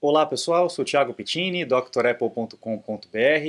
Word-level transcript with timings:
Olá 0.00 0.24
pessoal, 0.24 0.70
sou 0.70 0.84
Thiago 0.84 1.12
Pittini, 1.12 1.64
drapple.com.br. 1.64 2.56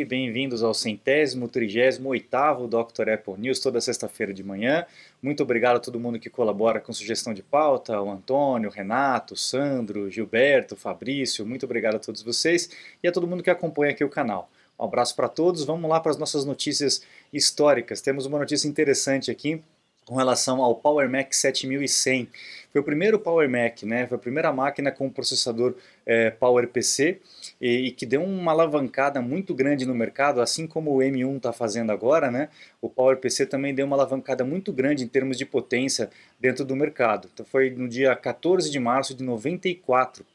Bem-vindos 0.07 0.63
ao 0.63 0.73
centésimo, 0.73 1.47
trigésimo, 1.47 2.09
oitavo 2.09 2.67
Dr. 2.67 3.07
Apple 3.07 3.35
News, 3.37 3.59
toda 3.59 3.79
sexta-feira 3.79 4.33
de 4.33 4.43
manhã. 4.43 4.83
Muito 5.21 5.43
obrigado 5.43 5.75
a 5.75 5.79
todo 5.79 5.99
mundo 5.99 6.19
que 6.19 6.27
colabora 6.27 6.81
com 6.81 6.91
sugestão 6.91 7.35
de 7.35 7.43
pauta, 7.43 8.01
o 8.01 8.09
Antônio, 8.09 8.67
o 8.67 8.73
Renato, 8.73 9.35
o 9.35 9.37
Sandro, 9.37 10.09
Gilberto, 10.09 10.73
o 10.73 10.77
Fabrício, 10.77 11.45
muito 11.45 11.67
obrigado 11.67 11.97
a 11.97 11.99
todos 11.99 12.23
vocês 12.23 12.71
e 13.03 13.07
a 13.07 13.11
todo 13.11 13.27
mundo 13.27 13.43
que 13.43 13.51
acompanha 13.51 13.91
aqui 13.91 14.03
o 14.03 14.09
canal. 14.09 14.49
Um 14.79 14.85
abraço 14.85 15.15
para 15.15 15.29
todos, 15.29 15.63
vamos 15.63 15.87
lá 15.87 15.99
para 15.99 16.13
as 16.13 16.17
nossas 16.17 16.45
notícias 16.45 17.03
históricas. 17.31 18.01
Temos 18.01 18.25
uma 18.25 18.39
notícia 18.39 18.67
interessante 18.67 19.29
aqui 19.29 19.61
com 20.09 20.15
relação 20.15 20.63
ao 20.63 20.73
Power 20.73 21.07
Mac 21.07 21.31
7100. 21.31 22.27
Foi 22.71 22.81
o 22.81 22.83
primeiro 22.83 23.19
Power 23.19 23.47
Mac, 23.47 23.83
né? 23.83 24.07
Foi 24.07 24.17
a 24.17 24.19
primeira 24.19 24.51
máquina 24.51 24.91
com 24.91 25.07
processador 25.07 25.75
é, 26.03 26.31
PowerPC 26.31 27.19
e, 27.61 27.87
e, 27.87 27.91
que 27.91 28.07
deu 28.07 28.23
uma 28.23 28.51
alavancada 28.51 29.21
muito 29.21 29.53
grande 29.53 29.85
no 29.85 29.93
mercado, 29.93 30.41
assim 30.41 30.65
como 30.65 30.91
o 30.91 30.97
M1 30.97 31.37
está 31.37 31.53
fazendo 31.53 31.91
agora, 31.91 32.31
né? 32.31 32.49
O 32.81 32.89
PowerPC 32.89 33.45
também 33.45 33.73
deu 33.73 33.85
uma 33.85 33.95
alavancada 33.95 34.43
muito 34.43 34.73
grande 34.73 35.03
em 35.03 35.07
termos 35.07 35.37
de 35.37 35.45
potência 35.45 36.09
dentro 36.39 36.65
do 36.65 36.75
mercado. 36.75 37.29
Então 37.31 37.45
foi 37.45 37.69
no 37.69 37.87
dia 37.87 38.15
14 38.15 38.71
de 38.71 38.79
março 38.79 39.13
de 39.13 39.23
94 39.23 40.25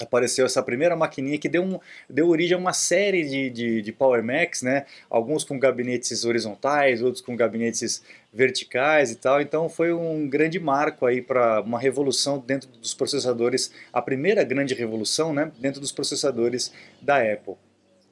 apareceu 0.00 0.46
essa 0.46 0.62
primeira 0.62 0.96
maquininha 0.96 1.38
que 1.38 1.48
deu, 1.48 1.62
um, 1.62 1.78
deu 2.08 2.28
origem 2.28 2.54
a 2.54 2.58
uma 2.58 2.72
série 2.72 3.22
de, 3.24 3.50
de, 3.50 3.82
de, 3.82 3.92
Power 3.92 4.22
Macs, 4.22 4.62
né? 4.62 4.86
alguns 5.08 5.44
com 5.44 5.58
gabinetes 5.58 6.24
horizontais, 6.24 7.02
outros 7.02 7.22
com 7.22 7.36
gabinetes 7.36 8.02
verticais 8.32 9.10
e 9.10 9.16
tal, 9.16 9.40
então 9.40 9.68
foi 9.68 9.92
um 9.92 10.28
grande 10.28 10.58
marco 10.58 11.04
aí 11.04 11.20
para 11.20 11.60
uma 11.60 11.78
revolução 11.78 12.38
dentro 12.38 12.68
dos 12.68 12.94
processadores, 12.94 13.72
a 13.92 14.00
primeira 14.00 14.44
grande 14.44 14.74
revolução 14.74 15.32
né? 15.32 15.50
dentro 15.58 15.80
dos 15.80 15.92
processadores 15.92 16.72
da 17.02 17.16
Apple. 17.18 17.54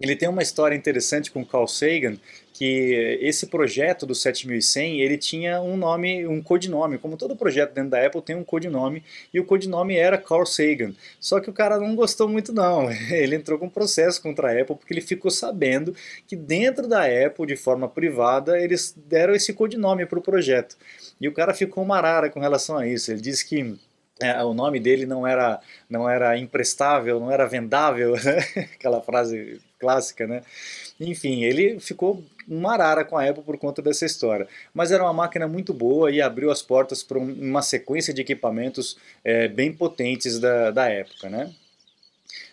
Ele 0.01 0.15
tem 0.15 0.29
uma 0.29 0.43
história 0.43 0.77
interessante 0.77 1.31
com 1.31 1.45
Carl 1.45 1.67
Sagan, 1.67 2.17
que 2.53 3.19
esse 3.21 3.47
projeto 3.47 4.05
do 4.05 4.17
7100, 4.17 5.01
ele 5.01 5.17
tinha 5.17 5.61
um 5.61 5.77
nome, 5.77 6.27
um 6.27 6.43
codinome, 6.43 6.99
como 6.99 7.17
todo 7.17 7.37
projeto 7.37 7.73
dentro 7.73 7.91
da 7.91 8.05
Apple 8.05 8.21
tem 8.21 8.35
um 8.35 8.43
codinome, 8.43 9.05
e 9.33 9.39
o 9.39 9.45
codinome 9.45 9.97
era 9.97 10.19
Carl 10.19 10.45
Sagan. 10.45 10.93
Só 11.21 11.39
que 11.39 11.49
o 11.49 11.53
cara 11.53 11.79
não 11.79 11.95
gostou 11.95 12.29
muito 12.29 12.53
não, 12.53 12.91
ele 13.13 13.37
entrou 13.37 13.59
com 13.59 13.67
um 13.67 13.71
processo 13.71 14.21
contra 14.21 14.49
a 14.49 14.61
Apple 14.61 14.75
porque 14.77 14.93
ele 14.93 15.01
ficou 15.01 15.31
sabendo 15.31 15.95
que 16.27 16.35
dentro 16.35 16.89
da 16.89 17.05
Apple, 17.05 17.47
de 17.47 17.55
forma 17.57 17.89
privada, 17.89 18.61
eles 18.61 18.93
deram 19.07 19.35
esse 19.35 19.53
codinome 19.53 20.05
para 20.05 20.19
o 20.19 20.23
projeto. 20.23 20.77
E 21.21 21.29
o 21.29 21.33
cara 21.33 21.55
ficou 21.55 21.85
marara 21.85 22.29
com 22.29 22.41
relação 22.41 22.77
a 22.77 22.87
isso, 22.87 23.13
ele 23.13 23.21
disse 23.21 23.47
que 23.47 23.77
é, 24.21 24.43
o 24.43 24.53
nome 24.53 24.81
dele 24.81 25.07
não 25.07 25.25
era, 25.25 25.61
não 25.89 26.11
era 26.11 26.37
emprestável, 26.37 27.21
não 27.21 27.31
era 27.31 27.47
vendável, 27.47 28.15
aquela 28.75 29.01
frase 29.01 29.61
clássica, 29.79 30.27
né? 30.27 30.43
Enfim, 31.01 31.45
ele 31.45 31.79
ficou 31.79 32.25
uma 32.49 32.73
arara 32.73 33.05
com 33.05 33.17
a 33.17 33.29
Apple 33.29 33.43
por 33.43 33.59
conta 33.59 33.83
dessa 33.83 34.07
história. 34.07 34.49
Mas 34.73 34.91
era 34.91 35.03
uma 35.03 35.13
máquina 35.13 35.47
muito 35.47 35.73
boa 35.73 36.11
e 36.11 36.21
abriu 36.21 36.51
as 36.51 36.63
portas 36.63 37.03
para 37.03 37.19
uma 37.19 37.63
sequência 37.63 38.13
de 38.13 38.23
equipamentos 38.23 38.97
é, 39.25 39.49
bem 39.49 39.73
potentes 39.73 40.39
da, 40.39 40.71
da 40.71 40.89
época, 40.89 41.29
né? 41.29 41.53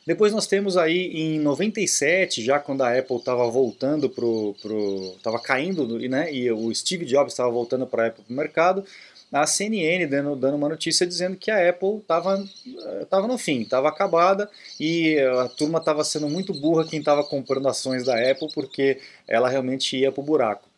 Depois 0.05 0.31
nós 0.31 0.45
temos 0.45 0.77
aí 0.77 1.07
em 1.13 1.39
97, 1.39 2.43
já 2.43 2.59
quando 2.59 2.83
a 2.83 2.95
Apple 2.95 3.17
estava 3.17 3.49
voltando 3.49 4.07
pro, 4.07 4.55
pro 4.61 5.15
estava 5.17 5.39
caindo, 5.39 5.97
né, 6.07 6.31
e 6.31 6.51
o 6.51 6.73
Steve 6.75 7.05
Jobs 7.05 7.33
estava 7.33 7.49
voltando 7.49 7.87
para 7.87 8.03
a 8.03 8.07
Apple 8.07 8.23
para 8.23 8.31
o 8.31 8.37
mercado, 8.37 8.85
a 9.35 9.45
CNN 9.45 10.07
dando, 10.07 10.33
dando 10.37 10.55
uma 10.55 10.69
notícia 10.69 11.05
dizendo 11.05 11.35
que 11.35 11.51
a 11.51 11.69
Apple 11.69 11.97
estava 11.97 12.41
tava 13.09 13.27
no 13.27 13.37
fim, 13.37 13.63
estava 13.63 13.89
acabada 13.89 14.49
e 14.79 15.19
a 15.19 15.49
turma 15.49 15.79
estava 15.79 16.05
sendo 16.05 16.29
muito 16.29 16.53
burra 16.53 16.87
quem 16.87 16.99
estava 16.99 17.21
comprando 17.21 17.67
ações 17.67 18.05
da 18.05 18.15
Apple 18.15 18.47
porque 18.53 19.01
ela 19.27 19.49
realmente 19.49 19.97
ia 19.97 20.09
para 20.09 20.21
o 20.21 20.23
buraco. 20.23 20.69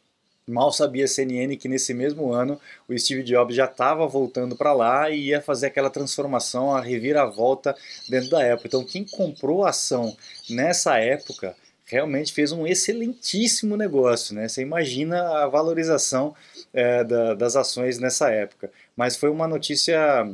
Mal 0.47 0.71
sabia 0.71 1.05
a 1.05 1.07
CNN 1.07 1.55
que 1.55 1.67
nesse 1.67 1.93
mesmo 1.93 2.33
ano 2.33 2.59
o 2.89 2.97
Steve 2.97 3.21
Jobs 3.21 3.55
já 3.55 3.65
estava 3.65 4.07
voltando 4.07 4.55
para 4.55 4.73
lá 4.73 5.07
e 5.11 5.27
ia 5.27 5.39
fazer 5.39 5.67
aquela 5.67 5.91
transformação, 5.91 6.73
a 6.73 6.81
reviravolta 6.81 7.75
dentro 8.09 8.31
da 8.31 8.53
Apple. 8.53 8.65
Então 8.65 8.83
quem 8.83 9.03
comprou 9.05 9.65
a 9.65 9.69
ação 9.69 10.17
nessa 10.49 10.97
época 10.97 11.55
realmente 11.85 12.33
fez 12.33 12.51
um 12.51 12.67
excelentíssimo 12.67 13.77
negócio. 13.77 14.35
Né? 14.35 14.47
Você 14.47 14.61
imagina 14.61 15.43
a 15.43 15.47
valorização 15.47 16.35
é, 16.77 17.03
da, 17.03 17.33
das 17.33 17.55
ações 17.55 17.97
nessa 17.97 18.29
época. 18.29 18.71
Mas 18.95 19.17
foi 19.17 19.31
uma 19.31 19.47
notícia 19.47 20.29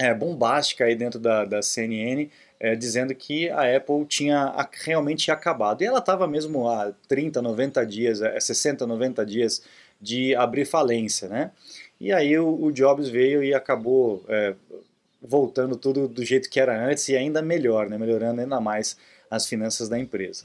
é, 0.00 0.12
bombástica 0.12 0.84
aí 0.84 0.96
dentro 0.96 1.20
da, 1.20 1.44
da 1.44 1.62
CNN, 1.62 2.28
é, 2.58 2.74
dizendo 2.74 3.14
que 3.14 3.48
a 3.50 3.76
Apple 3.76 4.04
tinha 4.06 4.52
realmente 4.82 5.30
acabado. 5.30 5.82
E 5.82 5.86
ela 5.86 6.00
estava 6.00 6.26
mesmo 6.26 6.68
há 6.68 6.92
30, 7.06 7.40
90 7.40 7.86
dias, 7.86 8.18
60, 8.40 8.82
é, 8.82 8.86
90 8.88 9.24
dias 9.24 9.62
de 10.00 10.34
abrir 10.34 10.64
falência, 10.64 11.28
né? 11.28 11.52
E 12.00 12.12
aí 12.12 12.36
o, 12.36 12.64
o 12.64 12.72
Jobs 12.72 13.08
veio 13.08 13.44
e 13.44 13.54
acabou 13.54 14.24
é, 14.28 14.54
voltando 15.22 15.76
tudo 15.76 16.08
do 16.08 16.24
jeito 16.24 16.50
que 16.50 16.58
era 16.58 16.76
antes 16.88 17.08
e 17.08 17.16
ainda 17.16 17.40
melhor, 17.40 17.88
né? 17.88 17.96
melhorando 17.96 18.40
ainda 18.40 18.60
mais 18.60 18.96
as 19.30 19.46
finanças 19.46 19.88
da 19.88 19.96
empresa. 19.96 20.44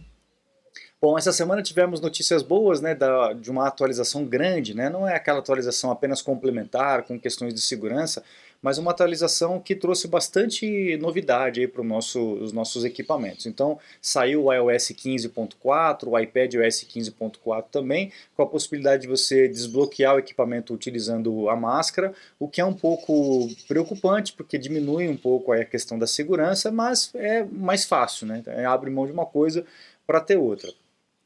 Bom, 1.02 1.18
essa 1.18 1.32
semana 1.32 1.64
tivemos 1.64 2.02
notícias 2.02 2.44
boas, 2.44 2.82
né, 2.82 2.94
da, 2.94 3.32
de 3.32 3.50
uma 3.50 3.66
atualização 3.66 4.26
grande, 4.26 4.76
né, 4.76 4.90
não 4.90 5.08
é 5.08 5.16
aquela 5.16 5.40
atualização 5.40 5.92
apenas 5.92 6.22
complementar 6.22 7.04
com 7.04 7.18
questões 7.18 7.54
de 7.54 7.62
segurança, 7.62 8.22
mas 8.62 8.78
uma 8.78 8.92
atualização 8.92 9.62
que 9.62 9.74
trouxe 9.74 10.10
bastante 10.10 10.98
novidade 10.98 11.66
para 11.70 11.82
nosso, 11.86 12.34
os 12.34 12.52
nossos 12.52 12.84
equipamentos. 12.84 13.46
Então, 13.46 13.80
saiu 14.02 14.48
o 14.48 14.54
iOS 14.54 14.90
15.4, 14.90 16.06
o 16.06 16.20
iPad 16.20 16.56
OS 16.56 16.84
15.4 16.84 17.68
também, 17.72 18.12
com 18.36 18.44
a 18.44 18.48
possibilidade 18.48 19.04
de 19.04 19.08
você 19.08 19.48
desbloquear 19.48 20.16
o 20.16 20.20
equipamento 20.20 20.74
utilizando 20.74 21.50
a 21.50 21.56
máscara, 21.56 22.14
o 22.38 22.50
que 22.50 22.60
é 22.60 22.66
um 22.66 22.74
pouco 22.74 23.48
preocupante, 23.70 24.34
porque 24.34 24.58
diminui 24.58 25.08
um 25.08 25.16
pouco 25.16 25.54
a 25.54 25.64
questão 25.64 25.98
da 25.98 26.06
segurança, 26.06 26.70
mas 26.70 27.10
é 27.16 27.46
mais 27.46 27.86
fácil, 27.86 28.28
né? 28.28 28.44
Abre 28.68 28.90
mão 28.90 29.06
de 29.06 29.14
uma 29.14 29.26
coisa 29.26 29.66
para 30.06 30.20
ter 30.20 30.36
outra. 30.36 30.70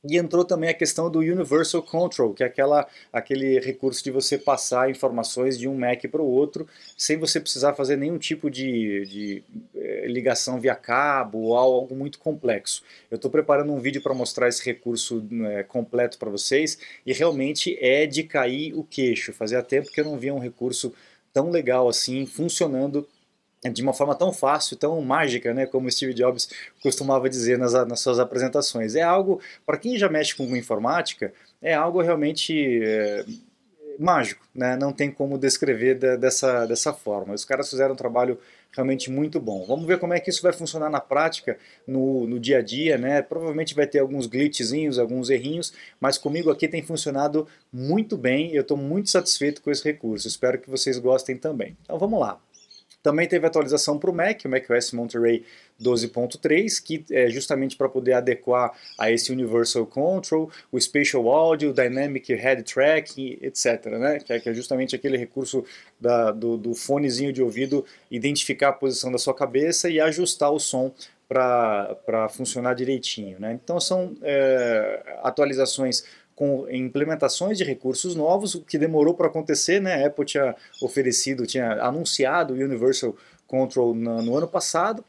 E 0.06 0.18
entrou 0.18 0.44
também 0.44 0.70
a 0.70 0.74
questão 0.74 1.10
do 1.10 1.20
Universal 1.20 1.82
Control, 1.82 2.34
que 2.34 2.44
é 2.44 2.46
aquela, 2.46 2.86
aquele 3.12 3.58
recurso 3.62 4.04
de 4.04 4.12
você 4.12 4.38
passar 4.38 4.90
informações 4.90 5.58
de 5.58 5.66
um 5.66 5.76
Mac 5.76 6.04
para 6.12 6.22
o 6.22 6.30
outro 6.30 6.68
sem 6.98 7.18
você 7.18 7.40
precisar 7.40 7.74
fazer 7.74 7.96
nenhum 7.96 8.18
tipo 8.18 8.52
de, 8.52 9.06
de 9.06 9.44
eh, 9.74 10.06
ligação 10.08 10.60
via 10.60 10.76
cabo 10.76 11.40
ou 11.40 11.56
algo 11.56 11.96
muito 11.96 12.20
complexo. 12.20 12.84
Eu 13.10 13.16
estou 13.16 13.32
preparando 13.32 13.72
um 13.72 13.80
vídeo 13.80 14.02
para 14.02 14.14
mostrar 14.14 14.50
esse 14.50 14.66
recurso 14.66 15.26
né, 15.32 15.64
completo 15.64 16.18
para 16.18 16.30
vocês 16.30 16.78
e 17.06 17.14
realmente 17.14 17.78
é 17.80 18.06
de 18.06 18.24
cair 18.24 18.74
o 18.74 18.84
queixo. 18.84 19.32
Fazia 19.32 19.64
tempo 19.64 19.90
que 19.90 20.02
eu 20.02 20.06
não 20.06 20.18
via 20.18 20.34
um 20.34 20.40
recurso 20.40 20.94
tão 21.34 21.50
legal 21.50 21.88
assim 21.88 22.26
funcionando 22.26 23.08
de 23.72 23.82
uma 23.82 23.94
forma 23.94 24.16
tão 24.16 24.32
fácil, 24.32 24.76
tão 24.78 25.00
mágica, 25.02 25.54
né, 25.54 25.66
como 25.66 25.90
Steve 25.92 26.14
Jobs 26.14 26.50
costumava 26.82 27.30
dizer 27.30 27.58
nas, 27.58 27.74
nas 27.74 28.00
suas 28.00 28.20
apresentações. 28.20 28.96
É 28.96 29.02
algo, 29.02 29.40
para 29.66 29.78
quem 29.78 29.98
já 29.98 30.10
mexe 30.10 30.36
com 30.36 30.44
informática, 30.56 31.34
é 31.62 31.74
algo 31.74 32.02
realmente 32.02 32.82
é, 32.84 33.26
mágico, 34.00 34.46
né, 34.54 34.76
não 34.76 34.92
tem 34.92 35.12
como 35.12 35.38
descrever 35.38 35.96
da, 35.96 36.16
dessa, 36.16 36.66
dessa 36.66 36.94
forma. 36.94 37.34
Os 37.34 37.46
caras 37.46 37.70
fizeram 37.70 37.94
um 37.94 37.98
trabalho 37.98 38.38
realmente 38.72 39.10
muito 39.10 39.40
bom. 39.40 39.66
Vamos 39.66 39.86
ver 39.86 40.00
como 40.00 40.14
é 40.14 40.20
que 40.20 40.30
isso 40.30 40.42
vai 40.42 40.52
funcionar 40.52 40.90
na 40.90 41.00
prática, 41.00 41.58
no, 41.88 42.28
no 42.28 42.40
dia 42.40 42.58
a 42.58 42.62
dia, 42.62 42.98
né? 42.98 43.22
Provavelmente 43.22 43.76
vai 43.76 43.86
ter 43.88 44.00
alguns 44.00 44.26
glitchzinhos, 44.26 44.98
alguns 44.98 45.30
errinhos, 45.30 45.74
mas 46.02 46.18
comigo 46.18 46.50
aqui 46.50 46.68
tem 46.68 46.82
funcionado 46.82 47.48
muito 47.72 48.18
bem 48.18 48.54
eu 48.54 48.62
estou 48.62 48.76
muito 48.76 49.10
satisfeito 49.10 49.62
com 49.62 49.72
esse 49.72 49.84
recurso. 49.84 50.28
Espero 50.28 50.60
que 50.60 50.70
vocês 50.70 50.98
gostem 50.98 51.38
também. 51.38 51.78
Então 51.84 51.98
vamos 51.98 52.20
lá. 52.20 52.40
Também 53.04 53.28
teve 53.28 53.46
atualização 53.46 54.00
para 54.00 54.10
o 54.10 54.14
Mac, 54.14 54.46
o 54.46 54.50
macOS 54.50 54.94
Monterey 54.94 55.44
12.3, 55.82 56.82
que 56.82 57.06
é 57.12 57.30
justamente 57.30 57.76
para 57.76 57.90
poder 57.90 58.14
adequar 58.14 58.72
a 58.98 59.12
esse 59.12 59.30
Universal 59.30 59.86
Control, 59.86 60.50
o 60.72 60.80
Spatial 60.80 61.30
Audio, 61.30 61.72
o 61.72 61.74
Dynamic 61.74 62.34
Head 62.34 62.64
Tracking, 62.64 63.38
etc. 63.42 63.86
Né? 63.88 64.20
Que, 64.20 64.32
é, 64.32 64.40
que 64.40 64.50
é 64.50 64.54
justamente 64.54 64.96
aquele 64.96 65.18
recurso 65.18 65.66
da, 66.00 66.32
do, 66.32 66.58
do 66.58 66.74
fonezinho 66.74 67.34
de 67.34 67.44
ouvido 67.44 67.86
identificar 68.10 68.70
a 68.70 68.74
posição 68.74 69.12
da 69.12 69.18
sua 69.18 69.34
cabeça 69.34 69.90
e 69.90 70.00
ajustar 70.00 70.52
o 70.52 70.60
som 70.60 70.94
para 71.28 72.30
funcionar 72.30 72.74
direitinho. 72.74 73.38
Né? 73.40 73.60
Então 73.62 73.80
são 73.80 74.16
é, 74.22 75.18
atualizações 75.24 76.06
com 76.44 76.68
implementações 76.70 77.58
de 77.58 77.64
recursos 77.64 78.16
novos, 78.16 78.54
o 78.54 78.62
que 78.62 78.78
demorou 78.78 79.14
para 79.14 79.28
acontecer, 79.28 79.80
né? 79.80 80.04
A 80.04 80.08
Apple 80.08 80.26
tinha 80.26 80.54
oferecido, 80.82 81.48
tinha 81.48 81.72
anunciado 81.82 82.54
o 82.54 82.58
Universal 82.58 83.16
Control 83.48 83.96
no, 83.96 84.22
no 84.22 84.36
ano 84.36 84.48
passado, 84.48 85.06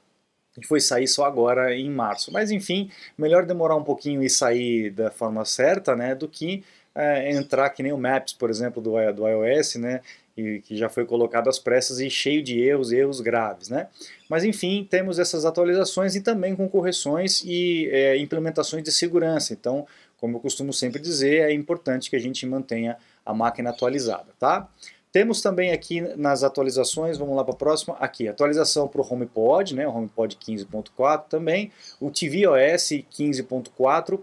e 0.57 0.65
foi 0.65 0.81
sair 0.81 1.09
só 1.09 1.25
agora 1.25 1.75
em 1.75 1.91
março. 1.91 2.33
Mas 2.33 2.53
enfim, 2.53 2.89
melhor 3.19 3.45
demorar 3.45 3.75
um 3.75 3.83
pouquinho 3.83 4.23
e 4.23 4.31
sair 4.31 4.91
da 4.91 5.11
forma 5.11 5.45
certa, 5.45 5.97
né, 5.97 6.15
do 6.15 6.29
que 6.29 6.63
é, 6.95 7.33
entrar 7.33 7.69
que 7.71 7.83
nem 7.83 7.93
o 7.93 7.99
Maps, 7.99 8.33
por 8.33 8.49
exemplo, 8.49 8.81
do, 8.81 8.93
do 9.13 9.27
iOS, 9.27 9.75
né, 9.75 10.01
e 10.37 10.61
que 10.61 10.77
já 10.77 10.89
foi 10.89 11.05
colocado 11.05 11.49
às 11.49 11.59
pressas 11.59 11.99
e 11.99 12.09
cheio 12.09 12.45
de 12.45 12.61
erros, 12.61 12.93
erros 12.93 13.21
graves, 13.21 13.69
né? 13.69 13.89
Mas 14.29 14.45
enfim, 14.45 14.87
temos 14.89 15.19
essas 15.19 15.45
atualizações 15.45 16.15
e 16.15 16.21
também 16.21 16.55
com 16.55 16.69
correções 16.69 17.43
e 17.45 17.89
é, 17.91 18.17
implementações 18.19 18.85
de 18.85 18.93
segurança. 18.93 19.53
Então, 19.53 19.87
como 20.19 20.37
eu 20.37 20.41
costumo 20.41 20.73
sempre 20.73 21.01
dizer, 21.01 21.43
é 21.43 21.53
importante 21.53 22.11
que 22.11 22.17
a 22.17 22.21
gente 22.21 22.47
mantenha 22.47 22.97
a 23.25 23.35
máquina 23.35 23.71
atualizada, 23.71 24.33
tá? 24.39 24.69
Temos 25.15 25.41
também 25.41 25.71
aqui 25.71 26.01
nas 26.17 26.43
atualizações, 26.43 27.17
vamos 27.17 27.37
lá 27.37 27.45
para 27.45 27.55
a 27.55 27.57
próxima, 27.57 27.97
aqui, 28.01 28.27
atualização 28.27 28.89
para 28.89 29.01
o 29.01 29.07
HomePod, 29.09 29.73
né, 29.73 29.87
o 29.87 29.97
HomePod 29.97 30.37
15.4 30.37 31.27
também, 31.29 31.71
o 32.01 32.11
tvOS 32.11 33.05
15.4, 33.13 34.19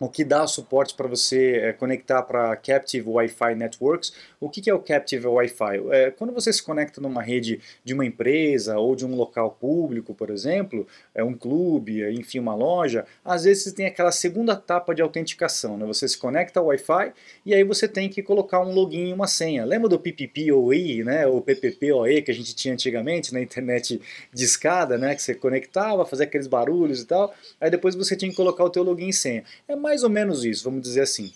o 0.00 0.08
que 0.08 0.24
dá 0.24 0.46
suporte 0.46 0.94
para 0.94 1.08
você 1.08 1.56
é, 1.56 1.72
conectar 1.72 2.22
para 2.22 2.54
Captive 2.56 3.08
Wi-Fi 3.08 3.54
Networks. 3.54 4.12
O 4.40 4.48
que, 4.48 4.68
é 4.70 4.74
o 4.74 4.78
Captive 4.78 5.26
Wi-Fi? 5.26 5.82
É, 5.90 6.10
quando 6.10 6.32
você 6.32 6.52
se 6.52 6.62
conecta 6.62 7.00
numa 7.00 7.22
rede 7.22 7.60
de 7.84 7.94
uma 7.94 8.04
empresa 8.04 8.78
ou 8.78 8.94
de 8.94 9.04
um 9.04 9.14
local 9.14 9.56
público, 9.60 10.14
por 10.14 10.30
exemplo, 10.30 10.86
é 11.14 11.24
um 11.24 11.34
clube, 11.34 12.08
enfim, 12.12 12.38
uma 12.38 12.54
loja, 12.54 13.04
às 13.24 13.44
vezes 13.44 13.72
tem 13.72 13.86
aquela 13.86 14.12
segunda 14.12 14.52
etapa 14.52 14.94
de 14.94 15.02
autenticação. 15.02 15.76
Né? 15.76 15.86
Você 15.86 16.06
se 16.06 16.16
conecta 16.16 16.60
ao 16.60 16.66
Wi-Fi 16.66 17.12
e 17.44 17.54
aí 17.54 17.64
você 17.64 17.88
tem 17.88 18.08
que 18.08 18.22
colocar 18.22 18.60
um 18.60 18.72
login 18.72 19.08
e 19.08 19.12
uma 19.12 19.26
senha. 19.26 19.64
Lembra 19.64 19.88
do 19.88 19.98
PPPoE, 19.98 21.02
né, 21.04 21.26
ou 21.26 21.40
PPPoE 21.40 22.22
que 22.22 22.30
a 22.30 22.34
gente 22.34 22.54
tinha 22.54 22.74
antigamente 22.74 23.32
na 23.32 23.40
internet 23.40 24.00
de 24.32 24.44
escada, 24.44 24.96
né, 24.96 25.14
que 25.14 25.22
você 25.22 25.34
conectava, 25.34 26.06
fazia 26.06 26.24
aqueles 26.24 26.46
barulhos 26.46 27.02
e 27.02 27.06
tal, 27.06 27.34
aí 27.60 27.70
depois 27.70 27.94
você 27.94 28.14
tinha 28.16 28.30
que 28.30 28.36
colocar 28.36 28.64
o 28.64 28.70
teu 28.70 28.82
login 28.82 29.08
e 29.08 29.12
senha. 29.12 29.44
É 29.66 29.74
mais 29.88 30.04
ou 30.04 30.10
menos 30.10 30.44
isso, 30.44 30.64
vamos 30.64 30.82
dizer 30.82 31.00
assim. 31.00 31.32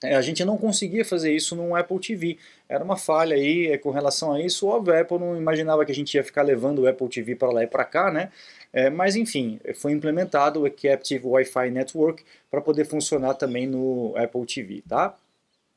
É, 0.00 0.14
a 0.14 0.22
gente 0.22 0.44
não 0.44 0.56
conseguia 0.56 1.04
fazer 1.04 1.34
isso 1.34 1.56
no 1.56 1.74
Apple 1.74 1.98
TV. 1.98 2.38
Era 2.68 2.84
uma 2.84 2.96
falha 2.96 3.34
aí 3.34 3.66
é, 3.66 3.78
com 3.78 3.90
relação 3.90 4.32
a 4.32 4.40
isso. 4.40 4.68
Óbvio, 4.68 4.94
a 4.94 5.00
Apple 5.00 5.18
não 5.18 5.36
imaginava 5.36 5.84
que 5.84 5.90
a 5.90 5.94
gente 5.94 6.14
ia 6.14 6.22
ficar 6.22 6.42
levando 6.42 6.80
o 6.80 6.88
Apple 6.88 7.08
TV 7.08 7.34
para 7.34 7.50
lá 7.50 7.64
e 7.64 7.66
para 7.66 7.84
cá, 7.84 8.12
né? 8.12 8.30
É, 8.72 8.88
mas 8.90 9.16
enfim, 9.16 9.58
foi 9.74 9.90
implementado 9.90 10.64
o 10.64 10.70
Captive 10.70 11.26
Wi-Fi 11.26 11.70
Network 11.70 12.22
para 12.48 12.60
poder 12.60 12.84
funcionar 12.84 13.34
também 13.34 13.66
no 13.66 14.14
Apple 14.16 14.46
TV, 14.46 14.82
tá? 14.88 15.16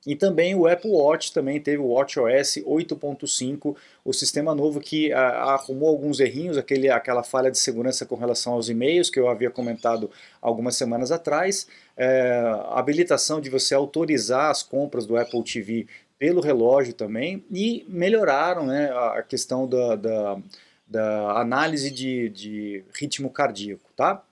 E 0.10 0.16
também 0.16 0.56
o 0.56 0.66
Apple 0.66 0.90
Watch 0.90 1.32
também 1.32 1.62
teve 1.62 1.78
o 1.78 1.90
WatchOS 1.90 2.58
8.5, 2.66 3.76
o 4.04 4.12
sistema 4.12 4.56
novo 4.56 4.80
que 4.80 5.14
ah, 5.14 5.54
arrumou 5.54 5.88
alguns 5.88 6.20
errinhos, 6.20 6.58
aquele, 6.58 6.90
aquela 6.90 7.22
falha 7.22 7.52
de 7.52 7.60
segurança 7.60 8.08
com 8.08 8.16
relação 8.16 8.54
aos 8.54 8.70
e-mails 8.70 9.12
que 9.12 9.20
eu 9.20 9.30
havia 9.30 9.52
comentado 9.52 10.10
algumas 10.42 10.76
semanas 10.76 11.12
atrás, 11.12 11.68
é, 11.96 12.42
a 12.42 12.80
habilitação 12.80 13.40
de 13.40 13.52
você 13.52 13.76
autorizar 13.76 14.50
as 14.50 14.64
compras 14.64 15.06
do 15.06 15.16
Apple 15.16 15.44
TV 15.44 15.86
pelo 16.18 16.42
relógio 16.42 16.96
também, 16.96 17.46
e 17.52 17.86
melhoraram 17.88 18.66
né, 18.66 18.92
a 18.92 19.22
questão 19.22 19.68
da, 19.68 19.96
da, 19.96 20.38
da 20.88 21.40
análise 21.40 21.92
de, 21.92 22.30
de 22.30 22.84
ritmo 23.00 23.30
cardíaco, 23.30 23.88
tá? 23.96 24.24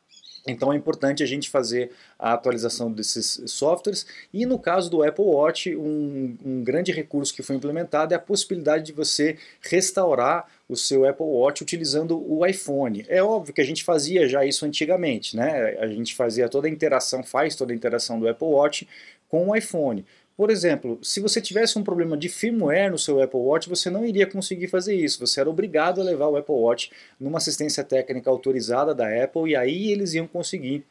Então 0.47 0.71
é 0.71 0.75
importante 0.75 1.21
a 1.21 1.25
gente 1.25 1.49
fazer 1.49 1.91
a 2.17 2.33
atualização 2.33 2.91
desses 2.91 3.41
softwares 3.47 4.05
e 4.33 4.45
no 4.45 4.57
caso 4.57 4.89
do 4.89 5.03
Apple 5.03 5.25
Watch 5.25 5.75
um, 5.75 6.38
um, 6.44 6.63
grande 6.63 6.91
recurso 6.91 7.33
que 7.33 7.44
foi 7.44 7.57
implementado 7.57 8.13
é 8.13 8.17
a 8.17 8.19
possibilidade 8.19 8.85
de 8.85 8.94
você 8.94 9.38
restaurar 9.61 10.47
o 10.69 10.75
seu 10.75 11.07
Apple 11.07 11.25
Watch 11.25 11.61
utilizando 11.61 12.17
o 12.29 12.45
iPhone. 12.45 13.05
É 13.07 13.21
óbvio 13.21 13.53
que 13.53 13.61
a 13.61 13.65
gente 13.65 13.83
fazia 13.83 14.27
já 14.27 14.45
isso 14.45 14.65
antigamente, 14.65 15.35
né? 15.35 15.77
A 15.79 15.88
gente 15.88 16.15
fazia 16.15 16.50
toda 16.50 16.67
a 16.67 16.71
interação, 16.71 17.23
faz 17.23 17.55
toda 17.55 17.71
a 17.71 17.75
interação 17.75 18.19
do 18.19 18.27
Apple 18.27 18.47
Watch 18.47 18.88
com 19.29 19.50
o 19.50 19.55
iPhone. 19.55 20.05
Por 20.38 20.51
exemplo, 20.51 21.00
se 21.01 21.19
você 21.19 21.42
tivesse 21.42 21.80
um 21.80 21.84
problema 21.84 22.16
de 22.16 22.30
firmware 22.30 22.92
no 22.92 23.00
seu 23.00 23.19
Apple 23.19 23.39
Watch, 23.39 23.68
você 23.68 23.89
não 23.89 24.06
iria 24.06 24.28
conseguir 24.28 24.68
fazer 24.68 24.94
isso. 24.94 25.25
Você 25.25 25.39
era 25.42 25.50
obrigado 25.50 26.00
a 26.00 26.04
levar 26.04 26.28
o 26.28 26.38
Apple 26.38 26.54
Watch 26.54 26.92
numa 27.19 27.39
assistência 27.39 27.84
técnica 27.84 28.30
autorizada 28.30 28.94
da 28.94 29.07
Apple 29.24 29.50
e 29.50 29.56
aí 29.56 29.92
eles 29.92 30.13
iam 30.13 30.28
conseguir 30.28 30.86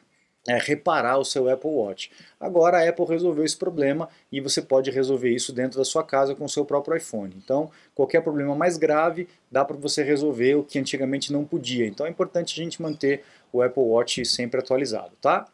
é, 0.45 0.57
reparar 0.57 1.17
o 1.17 1.23
seu 1.23 1.49
Apple 1.49 1.69
Watch. 1.69 2.11
Agora 2.37 2.79
a 2.79 2.89
Apple 2.89 3.05
resolveu 3.05 3.45
esse 3.45 3.55
problema 3.55 4.09
e 4.29 4.41
você 4.41 4.61
pode 4.61 4.91
resolver 4.91 5.29
isso 5.29 5.53
dentro 5.53 5.77
da 5.77 5.85
sua 5.85 6.03
casa 6.03 6.35
com 6.35 6.43
o 6.43 6.49
seu 6.49 6.65
próprio 6.65 6.97
iPhone. 6.97 7.33
Então, 7.37 7.71
qualquer 7.95 8.21
problema 8.21 8.53
mais 8.53 8.77
grave 8.77 9.29
dá 9.49 9.63
para 9.63 9.77
você 9.77 10.03
resolver 10.03 10.55
o 10.55 10.63
que 10.63 10.77
antigamente 10.77 11.31
não 11.31 11.45
podia. 11.45 11.87
Então 11.87 12.05
é 12.05 12.09
importante 12.09 12.59
a 12.59 12.63
gente 12.63 12.81
manter 12.81 13.23
o 13.53 13.61
Apple 13.61 13.83
Watch 13.83 14.25
sempre 14.25 14.59
atualizado, 14.59 15.11
tá? 15.21 15.47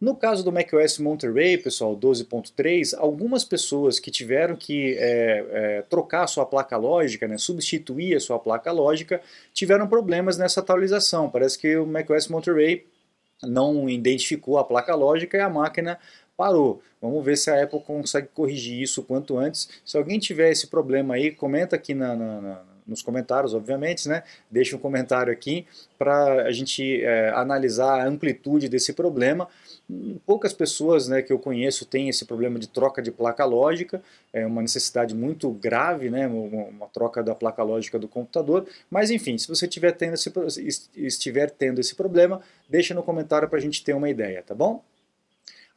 No 0.00 0.16
caso 0.16 0.42
do 0.42 0.50
macOS 0.50 0.98
Monterey, 0.98 1.58
pessoal, 1.58 1.94
12.3, 1.94 2.94
algumas 2.96 3.44
pessoas 3.44 3.98
que 3.98 4.10
tiveram 4.10 4.56
que 4.56 4.96
é, 4.98 5.46
é, 5.50 5.82
trocar 5.82 6.26
sua 6.26 6.46
placa 6.46 6.78
lógica, 6.78 7.28
né, 7.28 7.36
substituir 7.36 8.16
a 8.16 8.20
sua 8.20 8.38
placa 8.38 8.72
lógica, 8.72 9.20
tiveram 9.52 9.86
problemas 9.86 10.38
nessa 10.38 10.60
atualização. 10.60 11.28
Parece 11.28 11.58
que 11.58 11.76
o 11.76 11.86
macOS 11.86 12.28
Monterey 12.28 12.86
não 13.42 13.90
identificou 13.90 14.56
a 14.58 14.64
placa 14.64 14.94
lógica 14.94 15.36
e 15.36 15.40
a 15.40 15.50
máquina 15.50 15.98
parou. 16.34 16.82
Vamos 17.02 17.22
ver 17.22 17.36
se 17.36 17.50
a 17.50 17.62
Apple 17.62 17.80
consegue 17.80 18.28
corrigir 18.28 18.80
isso 18.80 19.02
quanto 19.02 19.36
antes. 19.36 19.68
Se 19.84 19.98
alguém 19.98 20.18
tiver 20.18 20.50
esse 20.50 20.66
problema 20.68 21.14
aí, 21.14 21.30
comenta 21.30 21.76
aqui 21.76 21.92
na, 21.92 22.16
na 22.16 22.62
nos 22.90 23.02
comentários, 23.02 23.54
obviamente, 23.54 24.08
né? 24.08 24.24
Deixa 24.50 24.76
um 24.76 24.78
comentário 24.78 25.32
aqui 25.32 25.64
para 25.96 26.42
a 26.42 26.52
gente 26.52 27.02
é, 27.02 27.30
analisar 27.30 28.00
a 28.00 28.06
amplitude 28.06 28.68
desse 28.68 28.92
problema. 28.92 29.48
Poucas 30.26 30.52
pessoas 30.52 31.08
né, 31.08 31.22
que 31.22 31.32
eu 31.32 31.38
conheço 31.38 31.84
têm 31.84 32.08
esse 32.08 32.24
problema 32.24 32.58
de 32.58 32.68
troca 32.68 33.00
de 33.00 33.10
placa 33.10 33.44
lógica, 33.44 34.02
é 34.32 34.46
uma 34.46 34.62
necessidade 34.62 35.14
muito 35.14 35.50
grave, 35.50 36.10
né, 36.10 36.26
uma, 36.26 36.86
troca 36.86 37.22
da 37.22 37.34
placa 37.34 37.62
lógica 37.62 37.98
do 37.98 38.06
computador. 38.06 38.66
Mas 38.90 39.10
enfim, 39.10 39.36
se 39.38 39.48
você 39.48 39.66
estiver 39.66 39.92
tendo 39.92 40.14
esse, 40.14 40.32
estiver 40.96 41.50
tendo 41.50 41.80
esse 41.80 41.94
problema, 41.94 42.40
deixa 42.68 42.94
no 42.94 43.02
comentário 43.02 43.48
para 43.48 43.58
a 43.58 43.62
gente 43.62 43.82
ter 43.82 43.94
uma 43.94 44.08
ideia, 44.08 44.42
tá 44.42 44.54
bom? 44.54 44.82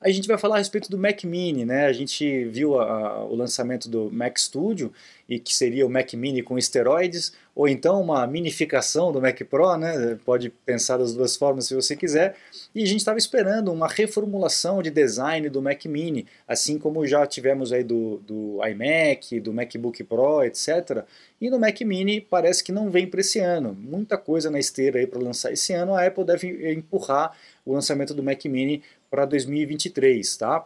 A 0.03 0.11
gente 0.11 0.27
vai 0.27 0.37
falar 0.37 0.55
a 0.55 0.57
respeito 0.57 0.89
do 0.89 0.97
Mac 0.97 1.23
Mini, 1.23 1.65
né? 1.65 1.85
A 1.85 1.93
gente 1.93 2.45
viu 2.45 2.79
a, 2.79 2.83
a, 2.83 3.25
o 3.25 3.35
lançamento 3.35 3.89
do 3.89 4.11
Mac 4.11 4.37
Studio 4.37 4.91
e 5.27 5.39
que 5.39 5.55
seria 5.55 5.85
o 5.85 5.89
Mac 5.89 6.13
Mini 6.13 6.43
com 6.43 6.57
esteroides, 6.57 7.31
ou 7.55 7.67
então 7.67 8.01
uma 8.01 8.27
minificação 8.27 9.11
do 9.11 9.21
Mac 9.21 9.39
Pro, 9.43 9.77
né? 9.77 10.19
Pode 10.25 10.49
pensar 10.49 10.97
das 10.97 11.13
duas 11.13 11.37
formas 11.37 11.67
se 11.67 11.75
você 11.75 11.95
quiser. 11.95 12.35
E 12.75 12.83
a 12.83 12.85
gente 12.85 12.99
estava 12.99 13.17
esperando 13.17 13.71
uma 13.71 13.87
reformulação 13.87 14.81
de 14.81 14.89
design 14.89 15.49
do 15.49 15.61
Mac 15.61 15.85
Mini, 15.85 16.25
assim 16.47 16.77
como 16.77 17.07
já 17.07 17.25
tivemos 17.25 17.71
aí 17.71 17.83
do, 17.83 18.17
do 18.27 18.59
iMac, 18.67 19.39
do 19.39 19.53
MacBook 19.53 20.03
Pro, 20.03 20.43
etc. 20.43 21.05
E 21.39 21.49
no 21.49 21.59
Mac 21.59 21.79
Mini 21.81 22.19
parece 22.19 22.63
que 22.63 22.71
não 22.71 22.89
vem 22.89 23.07
para 23.07 23.21
esse 23.21 23.39
ano. 23.39 23.73
Muita 23.79 24.17
coisa 24.17 24.49
na 24.49 24.59
esteira 24.59 24.99
aí 24.99 25.07
para 25.07 25.21
lançar 25.21 25.51
esse 25.53 25.71
ano. 25.73 25.95
A 25.95 26.05
Apple 26.05 26.25
deve 26.25 26.73
empurrar 26.73 27.35
o 27.65 27.73
lançamento 27.73 28.13
do 28.13 28.21
Mac 28.21 28.43
Mini 28.45 28.83
para 29.13 29.25
2023, 29.25 30.37
tá? 30.37 30.65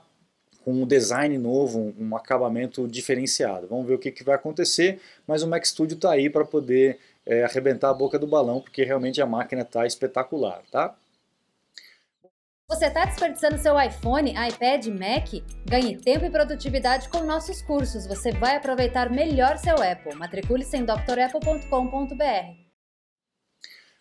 Com 0.63 0.72
um 0.72 0.88
design 0.88 1.38
novo, 1.38 1.94
um 2.00 2.16
acabamento 2.16 2.88
diferenciado. 2.88 3.68
Vamos 3.68 3.86
ver 3.86 3.96
o 3.96 4.00
que, 4.00 4.10
que 4.10 4.24
vai 4.24 4.36
acontecer, 4.36 5.01
mas 5.27 5.44
o 5.44 5.48
Mac 5.50 5.66
Studio 5.66 5.96
está 5.96 6.12
aí 6.12 6.30
para 6.30 6.46
poder 6.46 6.98
é, 7.25 7.44
arrebentar 7.44 7.89
a 7.89 7.94
boca 7.94 8.18
do 8.18 8.25
balão, 8.25 8.62
porque 8.62 8.86
realmente 8.86 9.22
a 9.22 9.25
máquina 9.25 9.63
está 9.63 9.86
espetacular, 9.86 10.62
tá? 10.72 10.96
Você 12.70 12.86
está 12.86 13.04
desperdiçando 13.04 13.58
seu 13.58 13.77
iPhone, 13.77 14.32
iPad, 14.32 14.88
Mac? 14.88 15.44
Ganhe 15.66 15.98
tempo 15.98 16.24
e 16.24 16.30
produtividade 16.30 17.10
com 17.10 17.24
nossos 17.24 17.62
cursos. 17.62 18.08
Você 18.08 18.32
vai 18.32 18.56
aproveitar 18.56 19.10
melhor 19.10 19.58
seu 19.58 19.75
Apple. 19.75 20.16
Matricule-se 20.16 20.77
em 20.77 20.86
drapple.com.br. 20.86 22.66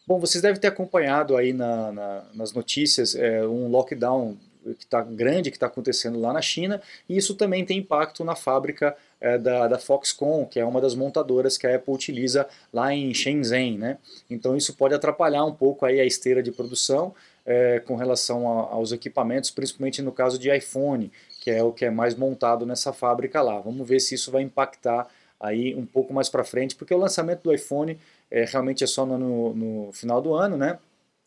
Bom, 0.06 0.20
vocês 0.20 0.40
devem 0.40 0.60
ter 0.60 0.68
acompanhado 0.68 1.36
aí 1.36 1.52
na, 1.52 1.90
na, 1.90 2.24
nas 2.32 2.52
notícias 2.52 3.16
é, 3.16 3.44
um 3.44 3.68
lockdown 3.68 4.36
que 4.78 4.84
está 4.84 5.02
grande 5.02 5.50
que 5.50 5.56
está 5.56 5.66
acontecendo 5.66 6.20
lá 6.20 6.32
na 6.32 6.40
China 6.40 6.80
e 7.08 7.16
isso 7.16 7.34
também 7.34 7.64
tem 7.64 7.78
impacto 7.78 8.22
na 8.24 8.36
fábrica 8.36 8.96
é, 9.20 9.36
da, 9.36 9.66
da, 9.66 9.78
Foxconn, 9.80 10.46
que 10.46 10.60
é 10.60 10.64
uma 10.64 10.80
das 10.80 10.94
montadoras 10.94 11.58
que 11.58 11.66
a 11.66 11.74
Apple 11.74 11.92
utiliza 11.92 12.46
lá 12.72 12.94
em 12.94 13.12
Shenzhen, 13.12 13.78
né? 13.78 13.98
Então 14.30 14.56
isso 14.56 14.74
pode 14.76 14.94
atrapalhar 14.94 15.44
um 15.44 15.52
pouco 15.52 15.84
aí 15.84 15.98
a 15.98 16.04
esteira 16.04 16.40
de 16.40 16.52
produção 16.52 17.12
é, 17.44 17.80
com 17.80 17.96
relação 17.96 18.48
a, 18.48 18.74
aos 18.74 18.92
equipamentos, 18.92 19.50
principalmente 19.50 20.02
no 20.02 20.12
caso 20.12 20.38
de 20.38 20.54
iPhone, 20.56 21.10
que 21.40 21.50
é 21.50 21.64
o 21.64 21.72
que 21.72 21.84
é 21.84 21.90
mais 21.90 22.14
montado 22.14 22.64
nessa 22.64 22.92
fábrica 22.92 23.42
lá. 23.42 23.58
Vamos 23.58 23.86
ver 23.86 23.98
se 23.98 24.14
isso 24.14 24.30
vai 24.30 24.42
impactar 24.42 25.08
aí 25.38 25.74
um 25.74 25.84
pouco 25.84 26.14
mais 26.14 26.28
para 26.28 26.44
frente, 26.44 26.74
porque 26.74 26.94
o 26.94 26.98
lançamento 26.98 27.42
do 27.42 27.52
iPhone 27.54 27.98
é, 28.30 28.44
realmente 28.44 28.84
é 28.84 28.86
só 28.86 29.04
no, 29.06 29.54
no 29.54 29.92
final 29.92 30.20
do 30.20 30.34
ano, 30.34 30.56
né? 30.56 30.78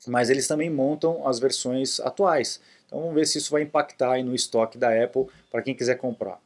Mas 0.08 0.30
eles 0.30 0.48
também 0.48 0.70
montam 0.70 1.28
as 1.28 1.40
versões 1.40 2.00
atuais. 2.00 2.62
Então 2.86 3.00
vamos 3.00 3.16
ver 3.16 3.26
se 3.26 3.38
isso 3.38 3.52
vai 3.52 3.64
impactar 3.64 4.24
no 4.24 4.34
estoque 4.34 4.78
da 4.78 4.90
Apple 5.04 5.28
para 5.52 5.62
quem 5.62 5.76
quiser 5.76 5.96
comprar. 5.96 6.40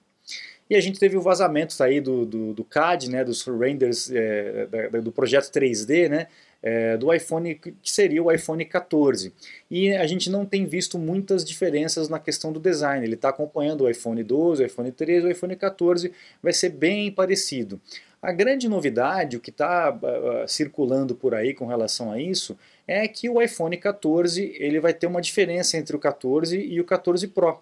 E 0.69 0.75
a 0.75 0.81
gente 0.81 0.99
teve 0.99 1.17
o 1.17 1.21
vazamento 1.21 1.81
aí 1.83 1.99
do, 1.99 2.25
do, 2.25 2.53
do 2.53 2.63
CAD, 2.63 3.09
né, 3.09 3.23
dos 3.23 3.43
renders 3.45 4.09
é, 4.11 4.67
do 5.01 5.11
projeto 5.11 5.51
3D, 5.51 6.09
né, 6.09 6.27
é, 6.61 6.95
do 6.95 7.13
iPhone, 7.13 7.55
que 7.55 7.75
seria 7.83 8.23
o 8.23 8.31
iPhone 8.31 8.63
14. 8.63 9.33
E 9.69 9.93
a 9.93 10.07
gente 10.07 10.29
não 10.29 10.45
tem 10.45 10.65
visto 10.65 10.97
muitas 10.97 11.43
diferenças 11.43 12.07
na 12.07 12.19
questão 12.19 12.53
do 12.53 12.59
design. 12.59 13.05
Ele 13.05 13.15
está 13.15 13.29
acompanhando 13.29 13.81
o 13.81 13.89
iPhone 13.89 14.23
12, 14.23 14.63
o 14.63 14.65
iPhone 14.65 14.91
13, 14.91 15.27
o 15.27 15.31
iPhone 15.31 15.55
14 15.55 16.11
vai 16.41 16.53
ser 16.53 16.69
bem 16.69 17.11
parecido. 17.11 17.79
A 18.21 18.31
grande 18.31 18.69
novidade, 18.69 19.35
o 19.35 19.41
que 19.41 19.49
está 19.49 19.91
uh, 19.91 20.05
ah, 20.05 20.43
ah, 20.43 20.47
circulando 20.47 21.13
por 21.13 21.35
aí 21.35 21.53
com 21.53 21.65
relação 21.65 22.09
a 22.09 22.21
isso, 22.21 22.57
é 22.87 23.05
que 23.05 23.27
o 23.29 23.41
iPhone 23.41 23.75
14 23.75 24.55
ele 24.57 24.79
vai 24.79 24.93
ter 24.93 25.07
uma 25.07 25.21
diferença 25.21 25.75
entre 25.75 25.93
o 25.93 25.99
14 25.99 26.57
e 26.57 26.79
o 26.79 26.85
14 26.85 27.27
Pro. 27.27 27.61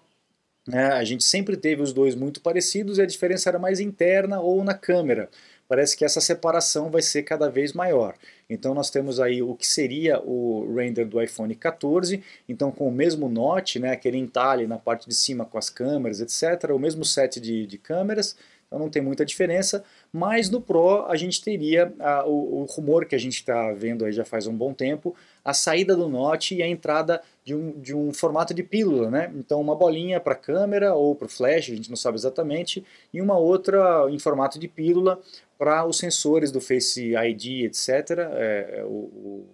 É, 0.70 0.84
a 0.84 1.02
gente 1.02 1.24
sempre 1.24 1.56
teve 1.56 1.82
os 1.82 1.92
dois 1.92 2.14
muito 2.14 2.40
parecidos 2.40 2.98
e 2.98 3.02
a 3.02 3.06
diferença 3.06 3.48
era 3.50 3.58
mais 3.58 3.80
interna 3.80 4.40
ou 4.40 4.62
na 4.62 4.74
câmera. 4.74 5.28
Parece 5.66 5.96
que 5.96 6.04
essa 6.04 6.20
separação 6.20 6.90
vai 6.90 7.02
ser 7.02 7.22
cada 7.22 7.48
vez 7.48 7.72
maior. 7.72 8.14
Então 8.48 8.74
nós 8.74 8.90
temos 8.90 9.18
aí 9.18 9.42
o 9.42 9.56
que 9.56 9.66
seria 9.66 10.20
o 10.20 10.72
render 10.72 11.06
do 11.06 11.20
iPhone 11.20 11.54
14, 11.54 12.22
então 12.48 12.70
com 12.70 12.86
o 12.86 12.92
mesmo 12.92 13.28
note, 13.28 13.78
né, 13.78 13.90
aquele 13.90 14.18
entalhe 14.18 14.66
na 14.66 14.78
parte 14.78 15.08
de 15.08 15.14
cima 15.14 15.44
com 15.44 15.58
as 15.58 15.70
câmeras, 15.70 16.20
etc., 16.20 16.70
o 16.70 16.78
mesmo 16.78 17.04
set 17.04 17.40
de, 17.40 17.66
de 17.66 17.78
câmeras, 17.78 18.36
então 18.72 18.78
não 18.78 18.88
tem 18.88 19.02
muita 19.02 19.22
diferença, 19.22 19.84
mas 20.10 20.48
no 20.48 20.58
Pro 20.58 21.04
a 21.06 21.14
gente 21.14 21.42
teria 21.42 21.92
a, 21.98 22.24
o, 22.26 22.62
o, 22.62 22.64
rumor 22.64 23.04
que 23.04 23.14
a 23.14 23.18
gente 23.18 23.34
está 23.34 23.70
vendo 23.72 24.04
aí 24.04 24.12
já 24.12 24.24
faz 24.24 24.46
um 24.46 24.56
bom 24.56 24.72
tempo, 24.72 25.14
a 25.44 25.52
saída 25.52 25.94
do 25.94 26.08
Note 26.08 26.54
e 26.54 26.62
a 26.62 26.66
entrada 26.66 27.20
de 27.44 27.54
um, 27.54 27.80
de 27.80 27.94
um 27.94 28.12
formato 28.12 28.54
de 28.54 28.62
pílula, 28.62 29.10
né? 29.10 29.32
Então 29.36 29.60
uma 29.60 29.74
bolinha 29.74 30.20
para 30.20 30.34
câmera 30.34 30.94
ou 30.94 31.14
para 31.14 31.26
o 31.26 31.28
flash, 31.28 31.70
a 31.70 31.74
gente 31.74 31.90
não 31.90 31.96
sabe 31.96 32.16
exatamente, 32.16 32.84
e 33.12 33.20
uma 33.20 33.36
outra 33.36 34.06
em 34.10 34.18
formato 34.18 34.58
de 34.58 34.68
pílula 34.68 35.20
para 35.58 35.84
os 35.84 35.98
sensores 35.98 36.50
do 36.50 36.60
Face 36.60 37.14
ID, 37.14 37.64
etc. 37.64 37.88
É, 38.18 38.74
é, 38.78 38.84
o, 38.84 38.88
o, 38.88 39.46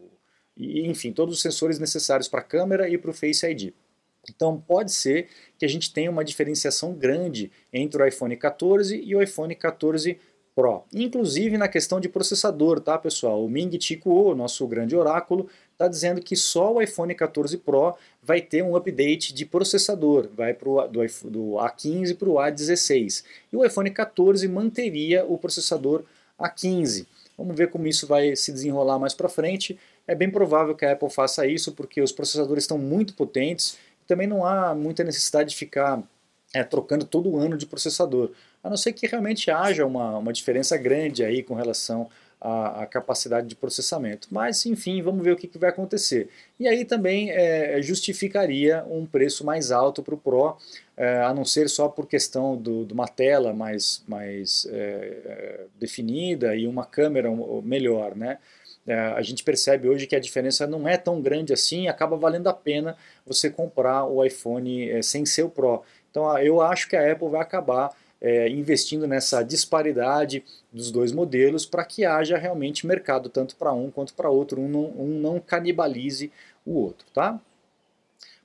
enfim, 0.56 1.12
todos 1.12 1.34
os 1.36 1.42
sensores 1.42 1.78
necessários 1.78 2.28
para 2.28 2.40
a 2.40 2.44
câmera 2.44 2.88
e 2.88 2.98
para 2.98 3.10
o 3.10 3.14
Face 3.14 3.46
ID. 3.46 3.72
Então 4.28 4.60
pode 4.60 4.92
ser 4.92 5.28
que 5.58 5.64
a 5.64 5.68
gente 5.68 5.92
tenha 5.92 6.10
uma 6.10 6.24
diferenciação 6.24 6.92
grande 6.92 7.50
entre 7.72 8.02
o 8.02 8.06
iPhone 8.06 8.36
14 8.36 9.00
e 9.02 9.16
o 9.16 9.22
iPhone 9.22 9.54
14 9.54 10.18
Pro. 10.54 10.82
Inclusive 10.92 11.56
na 11.56 11.68
questão 11.68 12.00
de 12.00 12.08
processador, 12.08 12.80
tá 12.80 12.98
pessoal? 12.98 13.44
O 13.44 13.48
Ming 13.48 13.80
Chi 13.80 13.96
Kuo, 13.96 14.34
nosso 14.34 14.66
grande 14.66 14.96
oráculo, 14.96 15.48
está 15.78 15.86
dizendo 15.88 16.20
que 16.20 16.34
só 16.34 16.74
o 16.74 16.82
iPhone 16.82 17.14
14 17.14 17.56
Pro 17.58 17.94
vai 18.22 18.40
ter 18.40 18.62
um 18.62 18.74
update 18.74 19.32
de 19.32 19.46
processador, 19.46 20.28
vai 20.34 20.52
pro, 20.52 20.86
do, 20.88 21.00
do 21.30 21.40
A15 21.52 22.16
para 22.16 22.28
o 22.28 22.34
A16. 22.34 23.24
E 23.52 23.56
o 23.56 23.64
iPhone 23.64 23.90
14 23.90 24.46
manteria 24.48 25.24
o 25.24 25.38
processador 25.38 26.02
A15. 26.38 27.06
Vamos 27.36 27.56
ver 27.56 27.70
como 27.70 27.86
isso 27.86 28.06
vai 28.06 28.34
se 28.34 28.50
desenrolar 28.50 28.98
mais 28.98 29.14
para 29.14 29.28
frente. 29.28 29.78
É 30.06 30.14
bem 30.14 30.28
provável 30.28 30.74
que 30.74 30.84
a 30.84 30.92
Apple 30.92 31.10
faça 31.10 31.46
isso 31.46 31.72
porque 31.72 32.02
os 32.02 32.10
processadores 32.10 32.64
estão 32.64 32.76
muito 32.76 33.14
potentes 33.14 33.78
também 34.08 34.26
não 34.26 34.44
há 34.44 34.74
muita 34.74 35.04
necessidade 35.04 35.50
de 35.50 35.56
ficar 35.56 36.02
é, 36.54 36.64
trocando 36.64 37.04
todo 37.04 37.36
ano 37.36 37.58
de 37.58 37.66
processador, 37.66 38.30
a 38.64 38.70
não 38.70 38.76
ser 38.76 38.94
que 38.94 39.06
realmente 39.06 39.50
haja 39.50 39.84
uma, 39.84 40.16
uma 40.16 40.32
diferença 40.32 40.76
grande 40.78 41.22
aí 41.22 41.42
com 41.42 41.54
relação 41.54 42.08
à, 42.40 42.82
à 42.82 42.86
capacidade 42.86 43.46
de 43.46 43.54
processamento. 43.54 44.28
Mas, 44.30 44.64
enfim, 44.66 45.02
vamos 45.02 45.24
ver 45.24 45.32
o 45.32 45.36
que, 45.36 45.48
que 45.48 45.58
vai 45.58 45.70
acontecer. 45.70 46.28
E 46.58 46.66
aí 46.66 46.84
também 46.84 47.30
é, 47.30 47.80
justificaria 47.82 48.84
um 48.88 49.04
preço 49.06 49.44
mais 49.44 49.70
alto 49.70 50.02
para 50.02 50.14
o 50.14 50.18
Pro, 50.18 50.56
é, 50.96 51.22
a 51.22 51.32
não 51.32 51.44
ser 51.44 51.68
só 51.68 51.88
por 51.88 52.06
questão 52.06 52.56
do, 52.56 52.84
de 52.84 52.92
uma 52.92 53.06
tela 53.06 53.52
mais, 53.52 54.02
mais 54.06 54.66
é, 54.70 54.74
é 55.24 55.60
definida 55.78 56.54
e 56.54 56.66
uma 56.66 56.84
câmera 56.84 57.30
melhor, 57.62 58.16
né? 58.16 58.38
É, 58.86 58.94
a 58.94 59.20
gente 59.20 59.44
percebe 59.44 59.86
hoje 59.86 60.06
que 60.06 60.16
a 60.16 60.20
diferença 60.20 60.66
não 60.66 60.88
é 60.88 60.96
tão 60.96 61.20
grande 61.20 61.52
assim, 61.52 61.88
acaba 61.88 62.16
valendo 62.16 62.48
a 62.48 62.54
pena 62.54 62.96
você 63.26 63.50
comprar 63.50 64.06
o 64.06 64.24
iPhone 64.24 64.88
é, 64.88 65.02
sem 65.02 65.26
ser 65.26 65.42
o 65.42 65.50
Pro. 65.50 65.82
Então 66.10 66.38
eu 66.38 66.62
acho 66.62 66.88
que 66.88 66.96
a 66.96 67.12
Apple 67.12 67.28
vai 67.28 67.42
acabar 67.42 67.94
é, 68.20 68.48
investindo 68.48 69.06
nessa 69.06 69.42
disparidade 69.42 70.44
dos 70.72 70.90
dois 70.90 71.12
modelos 71.12 71.64
para 71.64 71.84
que 71.84 72.04
haja 72.04 72.36
realmente 72.36 72.86
mercado 72.86 73.28
tanto 73.28 73.56
para 73.56 73.72
um 73.72 73.90
quanto 73.90 74.14
para 74.14 74.30
outro, 74.30 74.60
um 74.60 74.68
não, 74.68 74.84
um 74.98 75.20
não 75.20 75.40
canibalize 75.40 76.32
o 76.66 76.74
outro, 76.74 77.06
tá? 77.12 77.40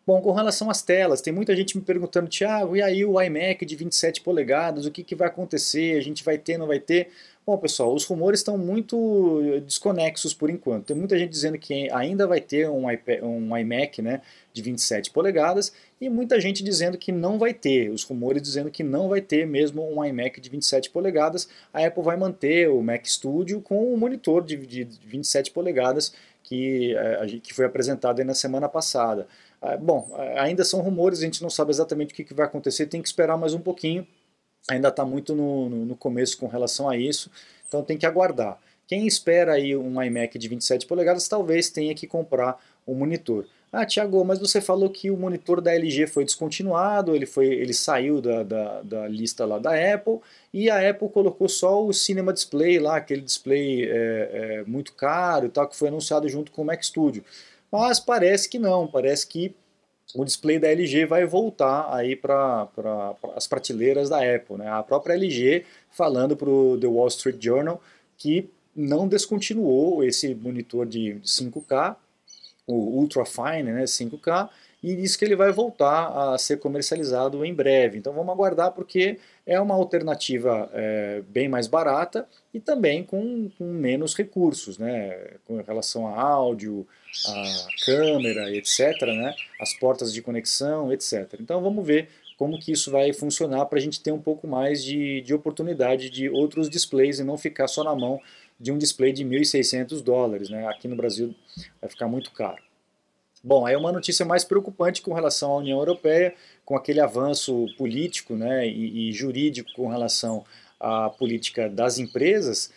Bom, 0.06 0.22
com 0.22 0.34
relação 0.34 0.70
às 0.70 0.82
telas, 0.82 1.22
tem 1.22 1.32
muita 1.32 1.56
gente 1.56 1.78
me 1.78 1.84
perguntando, 1.84 2.30
Thiago, 2.30 2.76
e 2.76 2.82
aí 2.82 3.06
o 3.06 3.22
iMac 3.22 3.66
de 3.66 3.76
27 3.76 4.20
polegadas, 4.20 4.86
o 4.86 4.92
que, 4.92 5.02
que 5.02 5.16
vai 5.16 5.30
acontecer? 5.30 5.98
A 5.98 6.02
gente 6.02 6.26
vai 6.26 6.38
ter, 6.38 6.58
não 6.58 6.68
vai 6.68 6.80
ter? 6.80 7.10
Bom, 7.46 7.58
pessoal, 7.58 7.94
os 7.94 8.06
rumores 8.06 8.40
estão 8.40 8.58
muito 8.58 9.42
desconexos 9.66 10.34
por 10.34 10.50
enquanto. 10.50 10.86
Tem 10.86 10.96
muita 10.96 11.20
gente 11.20 11.30
dizendo 11.30 11.58
que 11.58 11.92
ainda 11.92 12.26
vai 12.26 12.40
ter 12.40 12.70
um, 12.70 12.90
iPad, 12.90 13.22
um 13.22 13.58
iMac 13.58 14.02
né, 14.02 14.22
de 14.54 14.62
27 14.62 15.12
polegadas 15.12 15.74
e 16.00 16.10
muita 16.10 16.40
gente 16.40 16.64
dizendo 16.64 16.98
que 16.98 17.12
não 17.12 17.38
vai 17.38 17.54
ter. 17.54 17.90
Os 17.90 18.06
rumores 18.06 18.42
dizendo 18.42 18.72
que 18.72 18.82
não 18.82 19.10
vai 19.10 19.20
ter 19.20 19.46
mesmo 19.46 19.86
um 19.86 20.06
iMac 20.06 20.40
de 20.40 20.50
27 20.50 20.90
polegadas. 20.90 21.50
A 21.74 21.86
Apple 21.86 22.02
vai 22.02 22.16
manter 22.16 22.70
o 22.70 22.82
Mac 22.82 23.06
Studio 23.06 23.60
com 23.60 23.76
o 23.76 23.94
um 23.94 23.98
monitor 23.98 24.42
de, 24.42 24.56
de 24.66 24.88
27 25.06 25.52
polegadas 25.52 26.14
que, 26.44 26.96
é, 26.96 27.28
que 27.44 27.54
foi 27.54 27.66
apresentado 27.66 28.24
na 28.24 28.34
semana 28.34 28.70
passada. 28.70 29.28
Ah, 29.62 29.76
bom, 29.76 30.10
ainda 30.38 30.64
são 30.64 30.80
rumores, 30.80 31.20
a 31.20 31.24
gente 31.24 31.42
não 31.42 31.50
sabe 31.50 31.72
exatamente 31.72 32.14
o 32.14 32.16
que 32.16 32.34
vai 32.34 32.46
acontecer, 32.46 32.86
tem 32.86 33.02
que 33.02 33.08
esperar 33.08 33.38
mais 33.38 33.54
um 33.54 33.60
pouquinho 33.60 34.08
ainda 34.70 34.90
está 34.90 35.06
muito 35.06 35.36
no, 35.36 35.70
no, 35.70 35.86
no, 35.86 35.96
começo 35.96 36.38
com 36.38 36.48
relação 36.48 36.90
a 36.90 36.98
isso, 36.98 37.30
então 37.68 37.84
tem 37.84 37.98
que 37.98 38.06
aguardar. 38.06 38.60
Quem 38.88 39.08
espera 39.08 39.54
aí 39.54 39.76
um 39.76 40.02
iMac 40.02 40.38
de 40.38 40.48
27 40.48 40.86
polegadas 40.86 41.28
talvez 41.28 41.70
tenha 41.70 41.96
que 41.96 42.08
comprar 42.08 42.60
um 42.88 42.94
monitor. 42.94 43.46
Ah, 43.72 43.88
Tiago, 43.88 44.24
mas 44.24 44.38
você 44.38 44.62
falou 44.62 44.88
que 44.88 45.10
o 45.10 45.18
monitor 45.18 45.60
da 45.60 45.74
LG 45.74 46.06
foi 46.06 46.24
descontinuado, 46.24 47.16
ele, 47.16 47.26
foi, 47.26 47.48
ele 47.48 47.74
saiu 47.74 48.22
da, 48.22 48.44
da, 48.44 48.82
da, 48.84 49.08
lista 49.08 49.46
lá 49.46 49.58
da 49.58 49.72
Apple 49.72 50.20
e 50.54 50.70
a 50.70 50.88
Apple 50.88 51.10
colocou 51.10 51.50
só 51.50 51.84
o 51.84 51.92
Cinema 51.92 52.32
Display 52.32 52.78
lá, 52.78 52.98
aquele 52.98 53.22
display 53.22 53.86
é, 53.86 53.90
é, 53.90 54.64
muito 54.68 54.94
caro 54.94 55.48
e 55.48 55.50
tal, 55.50 55.68
que 55.68 55.76
foi 55.76 55.88
anunciado 55.88 56.30
junto 56.30 56.52
com 56.52 56.62
o 56.62 56.66
Mac 56.66 56.84
Studio. 56.84 57.24
Mas 57.72 58.00
parece 58.00 58.48
que 58.48 58.60
não, 58.60 58.86
parece 58.86 59.26
que 59.26 59.56
o 60.14 60.24
display 60.24 60.60
da 60.60 60.70
LG 60.70 61.06
vai 61.06 61.26
voltar 61.26 61.94
aí 61.94 62.16
para 62.16 62.68
pra, 62.68 63.16
as 63.36 63.48
prateleiras 63.48 64.10
da 64.10 64.18
Apple. 64.18 64.58
Né? 64.58 64.70
A 64.70 64.84
própria 64.84 65.14
LG 65.14 65.66
falando 65.90 66.36
para 66.36 66.50
o 66.50 66.78
The 66.80 66.88
Wall 66.88 67.08
Street 67.08 67.44
Journal 67.44 67.82
que 68.18 68.50
não 68.76 69.08
descontinuou 69.08 70.04
esse 70.04 70.34
monitor 70.34 70.86
de 70.86 71.20
5K, 71.24 71.96
o 72.66 72.74
Ultra 72.74 73.26
Fine 73.26 73.72
né, 73.72 73.84
5K, 73.84 74.50
e 74.82 74.96
disse 74.96 75.18
que 75.18 75.24
ele 75.24 75.36
vai 75.36 75.52
voltar 75.52 76.34
a 76.34 76.38
ser 76.38 76.58
comercializado 76.58 77.46
em 77.46 77.54
breve. 77.54 77.98
Então 77.98 78.12
vamos 78.12 78.34
aguardar 78.34 78.72
porque 78.72 79.18
é 79.46 79.60
uma 79.60 79.76
alternativa 79.76 80.70
é, 80.74 81.22
bem 81.30 81.48
mais 81.48 81.68
barata 81.68 82.28
e 82.54 82.60
também 82.60 83.04
com, 83.04 83.50
com, 83.58 83.66
menos 83.66 84.14
recursos, 84.14 84.78
né, 84.78 85.36
com 85.46 85.62
relação 85.62 86.08
a 86.08 86.20
áudio, 86.20 86.86
a 87.28 87.68
câmera, 87.86 88.56
etc., 88.56 89.02
né, 89.08 89.34
as 89.60 89.74
portas 89.74 90.14
de 90.14 90.22
conexão, 90.22 90.92
etc. 90.92 91.36
Então 91.40 91.62
vamos 91.62 91.86
ver 91.86 92.10
como 92.38 92.60
que 92.60 92.72
isso 92.72 92.92
vai 92.92 93.14
funcionar 93.14 93.66
para 93.66 93.78
a 93.78 93.82
gente 93.82 94.02
ter 94.02 94.12
um 94.12 94.20
pouco 94.20 94.48
mais 94.48 94.84
de, 94.84 95.22
de 95.22 95.34
oportunidade 95.34 96.10
de 96.10 96.30
outros 96.30 96.70
displays 96.70 97.20
e 97.20 97.24
não 97.24 97.38
ficar 97.38 97.68
só 97.68 97.84
na 97.84 97.96
mão 97.96 98.20
de 98.60 98.72
um 98.72 98.78
display 98.78 99.12
de 99.12 99.24
1.600 99.24 100.02
dólares. 100.02 100.50
Né? 100.50 100.68
Aqui 100.68 100.88
no 100.88 100.96
Brasil 100.96 101.36
vai 101.80 101.90
ficar 101.90 102.08
muito 102.08 102.32
caro. 102.32 102.62
Bom, 103.44 103.66
aí 103.66 103.76
uma 103.76 103.92
notícia 103.92 104.26
mais 104.26 104.46
preocupante 104.46 105.02
com 105.02 105.14
relação 105.14 105.52
à 105.52 105.58
União 105.58 105.78
Europeia, 105.78 106.34
com 106.64 106.78
aquele 106.78 107.02
avanço 107.02 107.66
político 107.78 108.36
né, 108.36 108.66
e, 108.66 109.10
e 109.10 109.12
jurídico 109.12 109.70
com 109.74 109.90
relação 109.90 110.46
à 110.80 111.10
política 111.10 111.70
das 111.70 111.98
empresas, 111.98 112.72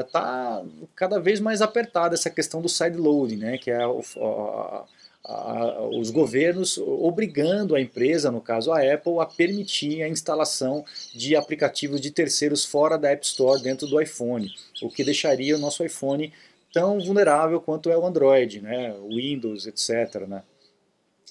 está 0.00 0.62
uh, 0.62 0.88
cada 0.94 1.18
vez 1.18 1.40
mais 1.40 1.62
apertada 1.62 2.14
essa 2.14 2.30
questão 2.30 2.60
do 2.60 2.68
sideloading, 2.68 3.36
né, 3.36 3.58
que 3.58 3.70
é 3.70 3.86
o, 3.86 4.02
a, 4.20 4.84
a, 5.24 5.88
os 5.88 6.10
governos 6.10 6.78
obrigando 6.78 7.74
a 7.74 7.80
empresa, 7.80 8.30
no 8.30 8.40
caso 8.40 8.72
a 8.72 8.80
Apple, 8.80 9.18
a 9.20 9.26
permitir 9.26 10.02
a 10.02 10.08
instalação 10.08 10.84
de 11.14 11.34
aplicativos 11.36 12.00
de 12.00 12.10
terceiros 12.10 12.64
fora 12.64 12.98
da 12.98 13.10
App 13.10 13.24
Store 13.24 13.62
dentro 13.62 13.86
do 13.86 14.00
iPhone, 14.00 14.52
o 14.82 14.90
que 14.90 15.04
deixaria 15.04 15.56
o 15.56 15.60
nosso 15.60 15.84
iPhone 15.84 16.32
tão 16.72 16.98
vulnerável 17.00 17.60
quanto 17.60 17.90
é 17.90 17.96
o 17.96 18.06
Android, 18.06 18.60
né, 18.60 18.94
Windows, 19.08 19.66
etc. 19.66 20.26
Né, 20.26 20.42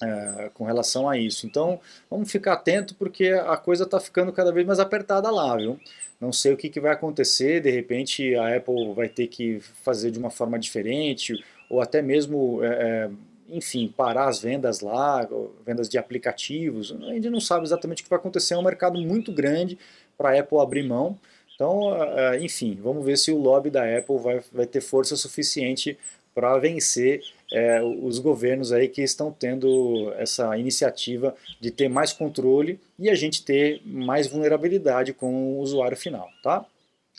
é, 0.02 0.50
com 0.52 0.64
relação 0.64 1.08
a 1.08 1.16
isso. 1.16 1.46
Então, 1.46 1.80
vamos 2.10 2.30
ficar 2.30 2.54
atento 2.54 2.94
porque 2.96 3.28
a 3.28 3.56
coisa 3.56 3.84
está 3.84 4.00
ficando 4.00 4.32
cada 4.32 4.50
vez 4.50 4.66
mais 4.66 4.80
apertada 4.80 5.30
lá, 5.30 5.56
viu? 5.56 5.78
Não 6.20 6.32
sei 6.32 6.52
o 6.52 6.56
que, 6.56 6.68
que 6.68 6.80
vai 6.80 6.92
acontecer, 6.92 7.60
de 7.60 7.70
repente 7.70 8.34
a 8.34 8.56
Apple 8.56 8.94
vai 8.94 9.08
ter 9.08 9.26
que 9.28 9.60
fazer 9.82 10.10
de 10.10 10.18
uma 10.18 10.30
forma 10.30 10.58
diferente, 10.58 11.34
ou 11.70 11.80
até 11.80 12.02
mesmo, 12.02 12.62
é, 12.62 12.68
é 12.68 13.10
enfim, 13.48 13.92
parar 13.94 14.28
as 14.28 14.40
vendas 14.40 14.80
lá, 14.80 15.28
vendas 15.64 15.88
de 15.88 15.98
aplicativos. 15.98 16.94
A 17.02 17.12
gente 17.12 17.30
não 17.30 17.40
sabe 17.40 17.64
exatamente 17.64 18.02
o 18.02 18.04
que 18.04 18.10
vai 18.10 18.18
acontecer, 18.18 18.54
é 18.54 18.58
um 18.58 18.62
mercado 18.62 19.00
muito 19.00 19.32
grande 19.32 19.78
para 20.16 20.30
a 20.30 20.40
Apple 20.40 20.58
abrir 20.58 20.82
mão. 20.82 21.18
Então, 21.54 21.92
enfim, 22.40 22.78
vamos 22.82 23.04
ver 23.04 23.16
se 23.18 23.30
o 23.30 23.38
lobby 23.38 23.70
da 23.70 23.82
Apple 23.82 24.18
vai, 24.18 24.40
vai 24.52 24.66
ter 24.66 24.80
força 24.80 25.16
suficiente 25.16 25.98
para 26.34 26.58
vencer 26.58 27.22
é, 27.52 27.82
os 27.82 28.18
governos 28.18 28.72
aí 28.72 28.88
que 28.88 29.02
estão 29.02 29.30
tendo 29.30 30.10
essa 30.16 30.56
iniciativa 30.56 31.36
de 31.60 31.70
ter 31.70 31.88
mais 31.88 32.12
controle 32.12 32.80
e 32.98 33.10
a 33.10 33.14
gente 33.14 33.44
ter 33.44 33.82
mais 33.84 34.26
vulnerabilidade 34.26 35.12
com 35.12 35.56
o 35.56 35.60
usuário 35.60 35.96
final, 35.96 36.28
tá? 36.42 36.64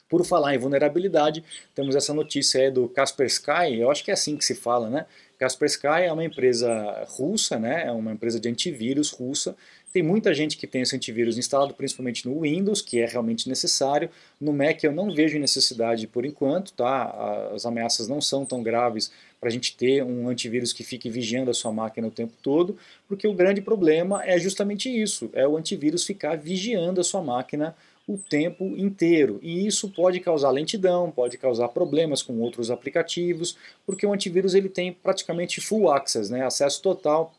Por 0.09 0.25
falar 0.25 0.55
em 0.55 0.57
vulnerabilidade, 0.57 1.43
temos 1.75 1.95
essa 1.95 2.13
notícia 2.13 2.61
aí 2.61 2.71
do 2.71 2.89
Kaspersky, 2.89 3.79
eu 3.79 3.91
acho 3.91 4.03
que 4.03 4.09
é 4.09 4.13
assim 4.15 4.35
que 4.35 4.43
se 4.43 4.55
fala, 4.55 4.89
né? 4.89 5.05
Kaspersky 5.37 5.87
é 5.87 6.11
uma 6.11 6.23
empresa 6.23 7.05
russa, 7.09 7.59
né? 7.59 7.85
É 7.85 7.91
uma 7.91 8.11
empresa 8.11 8.39
de 8.39 8.49
antivírus 8.49 9.11
russa 9.11 9.55
tem 9.93 10.01
muita 10.01 10.33
gente 10.33 10.57
que 10.57 10.65
tem 10.65 10.81
esse 10.81 10.95
antivírus 10.95 11.37
instalado, 11.37 11.75
principalmente 11.75 12.27
no 12.27 12.41
Windows, 12.41 12.81
que 12.81 12.99
é 12.99 13.05
realmente 13.05 13.47
necessário. 13.47 14.09
No 14.41 14.51
Mac 14.51 14.83
eu 14.83 14.91
não 14.91 15.13
vejo 15.13 15.37
necessidade 15.37 16.07
por 16.07 16.25
enquanto, 16.25 16.73
tá? 16.73 17.51
As 17.53 17.63
ameaças 17.63 18.07
não 18.07 18.19
são 18.19 18.43
tão 18.43 18.63
graves 18.63 19.11
para 19.39 19.49
a 19.49 19.51
gente 19.51 19.77
ter 19.77 20.03
um 20.03 20.27
antivírus 20.27 20.73
que 20.73 20.83
fique 20.83 21.11
vigiando 21.11 21.51
a 21.51 21.53
sua 21.53 21.71
máquina 21.71 22.07
o 22.07 22.11
tempo 22.11 22.33
todo, 22.41 22.75
porque 23.07 23.27
o 23.27 23.33
grande 23.33 23.61
problema 23.61 24.25
é 24.25 24.39
justamente 24.39 24.89
isso, 24.89 25.29
é 25.33 25.47
o 25.47 25.57
antivírus 25.57 26.05
ficar 26.05 26.37
vigiando 26.37 26.99
a 26.99 27.03
sua 27.03 27.21
máquina 27.21 27.75
o 28.07 28.17
tempo 28.17 28.65
inteiro. 28.75 29.39
E 29.43 29.67
isso 29.67 29.89
pode 29.89 30.19
causar 30.19 30.49
lentidão, 30.49 31.11
pode 31.11 31.37
causar 31.37 31.67
problemas 31.67 32.23
com 32.23 32.39
outros 32.39 32.71
aplicativos, 32.71 33.55
porque 33.85 34.05
o 34.05 34.11
antivírus 34.11 34.55
ele 34.55 34.69
tem 34.69 34.91
praticamente 34.91 35.61
full 35.61 35.91
access, 35.91 36.31
né? 36.31 36.43
acesso 36.43 36.81
total 36.81 37.33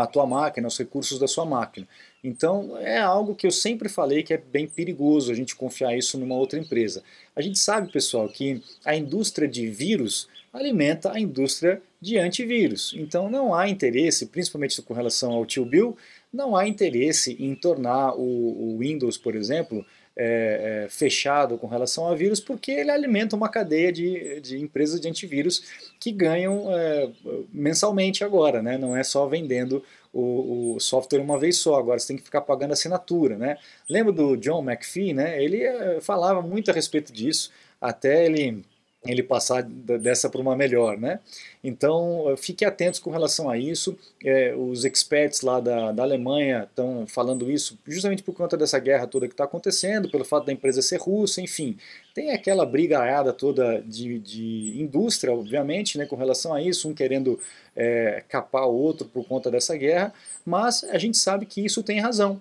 a 0.00 0.06
tua 0.06 0.26
máquina, 0.26 0.66
os 0.66 0.78
recursos 0.78 1.18
da 1.18 1.28
sua 1.28 1.44
máquina. 1.44 1.86
Então 2.24 2.78
é 2.78 2.98
algo 2.98 3.34
que 3.34 3.46
eu 3.46 3.50
sempre 3.50 3.88
falei 3.88 4.22
que 4.22 4.32
é 4.32 4.38
bem 4.38 4.66
perigoso 4.66 5.30
a 5.30 5.34
gente 5.34 5.54
confiar 5.54 5.96
isso 5.96 6.18
numa 6.18 6.34
outra 6.34 6.58
empresa. 6.58 7.02
A 7.34 7.42
gente 7.42 7.58
sabe, 7.58 7.92
pessoal, 7.92 8.28
que 8.28 8.62
a 8.84 8.96
indústria 8.96 9.48
de 9.48 9.66
vírus 9.68 10.28
alimenta 10.52 11.12
a 11.12 11.20
indústria 11.20 11.82
de 12.00 12.18
antivírus. 12.18 12.94
Então 12.96 13.30
não 13.30 13.54
há 13.54 13.68
interesse, 13.68 14.26
principalmente 14.26 14.80
com 14.82 14.94
relação 14.94 15.32
ao 15.32 15.46
tio 15.46 15.64
Bill, 15.64 15.96
não 16.32 16.56
há 16.56 16.66
interesse 16.66 17.36
em 17.38 17.54
tornar 17.54 18.14
o, 18.14 18.74
o 18.74 18.78
Windows, 18.78 19.18
por 19.18 19.34
exemplo, 19.34 19.84
é, 20.16 20.84
é, 20.84 20.88
fechado 20.88 21.56
com 21.56 21.66
relação 21.66 22.06
a 22.06 22.14
vírus, 22.14 22.40
porque 22.40 22.70
ele 22.70 22.90
alimenta 22.90 23.34
uma 23.34 23.48
cadeia 23.48 23.92
de, 23.92 24.40
de 24.40 24.60
empresas 24.60 25.00
de 25.00 25.08
antivírus 25.08 25.62
que 25.98 26.12
ganham 26.12 26.66
é, 26.70 27.10
mensalmente 27.52 28.22
agora, 28.22 28.62
né? 28.62 28.76
não 28.76 28.96
é 28.96 29.02
só 29.02 29.26
vendendo 29.26 29.82
o, 30.12 30.74
o, 30.74 30.80
software 30.80 31.20
uma 31.20 31.38
vez 31.38 31.56
só, 31.56 31.78
agora 31.78 31.98
você 31.98 32.08
tem 32.08 32.16
que 32.16 32.22
ficar 32.22 32.42
pagando 32.42 32.72
assinatura. 32.72 33.36
Né? 33.38 33.56
Lembra 33.88 34.12
do 34.12 34.36
John 34.36 34.62
McPhee? 34.62 35.14
Né? 35.14 35.42
Ele 35.42 35.62
é, 35.62 36.00
falava 36.00 36.42
muito 36.42 36.70
a 36.70 36.74
respeito 36.74 37.12
disso, 37.12 37.50
até 37.80 38.26
ele 38.26 38.62
ele 39.04 39.22
passar 39.22 39.62
dessa 39.64 40.30
para 40.30 40.40
uma 40.40 40.54
melhor, 40.54 40.96
né? 40.96 41.18
Então, 41.62 42.30
eh, 42.30 42.36
fique 42.36 42.64
atentos 42.64 43.00
com 43.00 43.10
relação 43.10 43.50
a 43.50 43.58
isso. 43.58 43.98
É, 44.24 44.54
os 44.54 44.84
experts 44.84 45.42
lá 45.42 45.58
da, 45.58 45.90
da 45.90 46.02
Alemanha 46.04 46.68
estão 46.70 47.04
falando 47.06 47.50
isso 47.50 47.76
justamente 47.86 48.22
por 48.22 48.32
conta 48.34 48.56
dessa 48.56 48.78
guerra 48.78 49.06
toda 49.08 49.26
que 49.26 49.34
está 49.34 49.44
acontecendo, 49.44 50.08
pelo 50.08 50.24
fato 50.24 50.46
da 50.46 50.52
empresa 50.52 50.80
ser 50.82 51.00
russa, 51.00 51.40
enfim. 51.40 51.76
Tem 52.14 52.30
aquela 52.30 52.64
brigaiada 52.64 53.32
toda 53.32 53.80
de, 53.82 54.20
de 54.20 54.74
indústria, 54.80 55.32
obviamente, 55.32 55.98
né, 55.98 56.06
com 56.06 56.14
relação 56.14 56.54
a 56.54 56.62
isso, 56.62 56.88
um 56.88 56.94
querendo 56.94 57.40
é, 57.74 58.22
capar 58.28 58.68
o 58.68 58.74
outro 58.74 59.08
por 59.08 59.26
conta 59.26 59.50
dessa 59.50 59.76
guerra, 59.76 60.12
mas 60.44 60.84
a 60.84 60.98
gente 60.98 61.16
sabe 61.16 61.46
que 61.46 61.64
isso 61.64 61.82
tem 61.82 62.00
razão. 62.00 62.40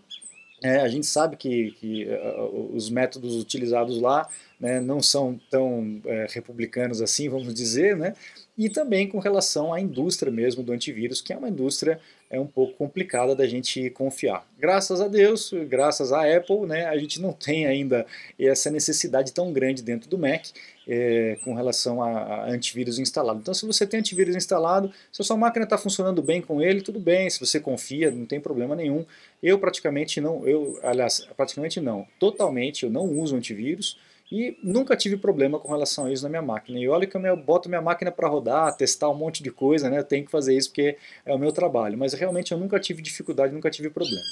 É, 0.63 0.77
a 0.77 0.87
gente 0.87 1.07
sabe 1.07 1.35
que, 1.37 1.71
que 1.71 2.05
uh, 2.05 2.75
os 2.75 2.89
métodos 2.89 3.35
utilizados 3.35 3.99
lá 3.99 4.29
né, 4.59 4.79
não 4.79 5.01
são 5.01 5.39
tão 5.49 5.99
é, 6.05 6.27
republicanos 6.29 7.01
assim, 7.01 7.27
vamos 7.27 7.53
dizer, 7.53 7.97
né? 7.97 8.13
e 8.57 8.69
também 8.69 9.07
com 9.07 9.17
relação 9.17 9.73
à 9.73 9.81
indústria 9.81 10.31
mesmo 10.31 10.61
do 10.61 10.71
antivírus, 10.71 11.19
que 11.19 11.33
é 11.33 11.37
uma 11.37 11.49
indústria 11.49 11.99
é 12.29 12.39
um 12.39 12.45
pouco 12.45 12.73
complicada 12.77 13.35
da 13.35 13.47
gente 13.47 13.89
confiar. 13.89 14.45
Graças 14.57 15.01
a 15.01 15.07
Deus, 15.07 15.51
graças 15.67 16.13
à 16.13 16.21
Apple, 16.37 16.67
né, 16.67 16.85
a 16.85 16.97
gente 16.97 17.19
não 17.19 17.33
tem 17.33 17.65
ainda 17.65 18.05
essa 18.39 18.69
necessidade 18.69 19.33
tão 19.33 19.51
grande 19.51 19.81
dentro 19.81 20.07
do 20.07 20.17
Mac 20.17 20.45
é, 20.93 21.37
com 21.41 21.53
relação 21.53 22.03
a, 22.03 22.09
a, 22.09 22.49
antivírus 22.49 22.99
instalado. 22.99 23.39
Então, 23.39 23.53
se 23.53 23.65
você 23.65 23.87
tem 23.87 24.01
antivírus 24.01 24.35
instalado, 24.35 24.91
se 25.09 25.21
a 25.21 25.25
sua 25.25 25.37
máquina 25.37 25.63
está 25.63 25.77
funcionando 25.77 26.21
bem 26.21 26.41
com 26.41 26.61
ele, 26.61 26.81
tudo 26.81 26.99
bem. 26.99 27.29
Se 27.29 27.39
você 27.39 27.61
confia, 27.61 28.11
não 28.11 28.25
tem 28.25 28.41
problema 28.41 28.75
nenhum. 28.75 29.05
Eu 29.41 29.57
praticamente 29.57 30.19
não, 30.19 30.45
eu, 30.45 30.77
aliás, 30.83 31.25
praticamente 31.37 31.79
não, 31.79 32.05
totalmente 32.19 32.83
eu 32.83 32.91
não 32.91 33.05
uso 33.05 33.37
antivírus. 33.37 33.97
E 34.29 34.57
nunca 34.61 34.95
tive 34.95 35.15
problema 35.15 35.59
com 35.59 35.69
relação 35.69 36.05
a 36.05 36.11
isso 36.11 36.23
na 36.23 36.29
minha 36.29 36.41
máquina. 36.41 36.77
E 36.79 36.87
olha 36.87 37.07
que 37.07 37.15
eu 37.15 37.37
boto 37.37 37.69
minha 37.69 37.81
máquina 37.81 38.11
para 38.11 38.27
rodar, 38.27 38.75
testar 38.75 39.09
um 39.09 39.15
monte 39.15 39.41
de 39.43 39.51
coisa, 39.51 39.89
né? 39.89 39.99
Eu 39.99 40.03
tenho 40.05 40.25
que 40.25 40.31
fazer 40.31 40.55
isso 40.55 40.69
porque 40.69 40.97
é 41.25 41.33
o 41.33 41.39
meu 41.39 41.51
trabalho. 41.53 41.97
Mas 41.97 42.13
realmente 42.13 42.51
eu 42.51 42.57
nunca 42.57 42.79
tive 42.79 43.01
dificuldade, 43.01 43.53
nunca 43.53 43.69
tive 43.69 43.89
problema. 43.89 44.23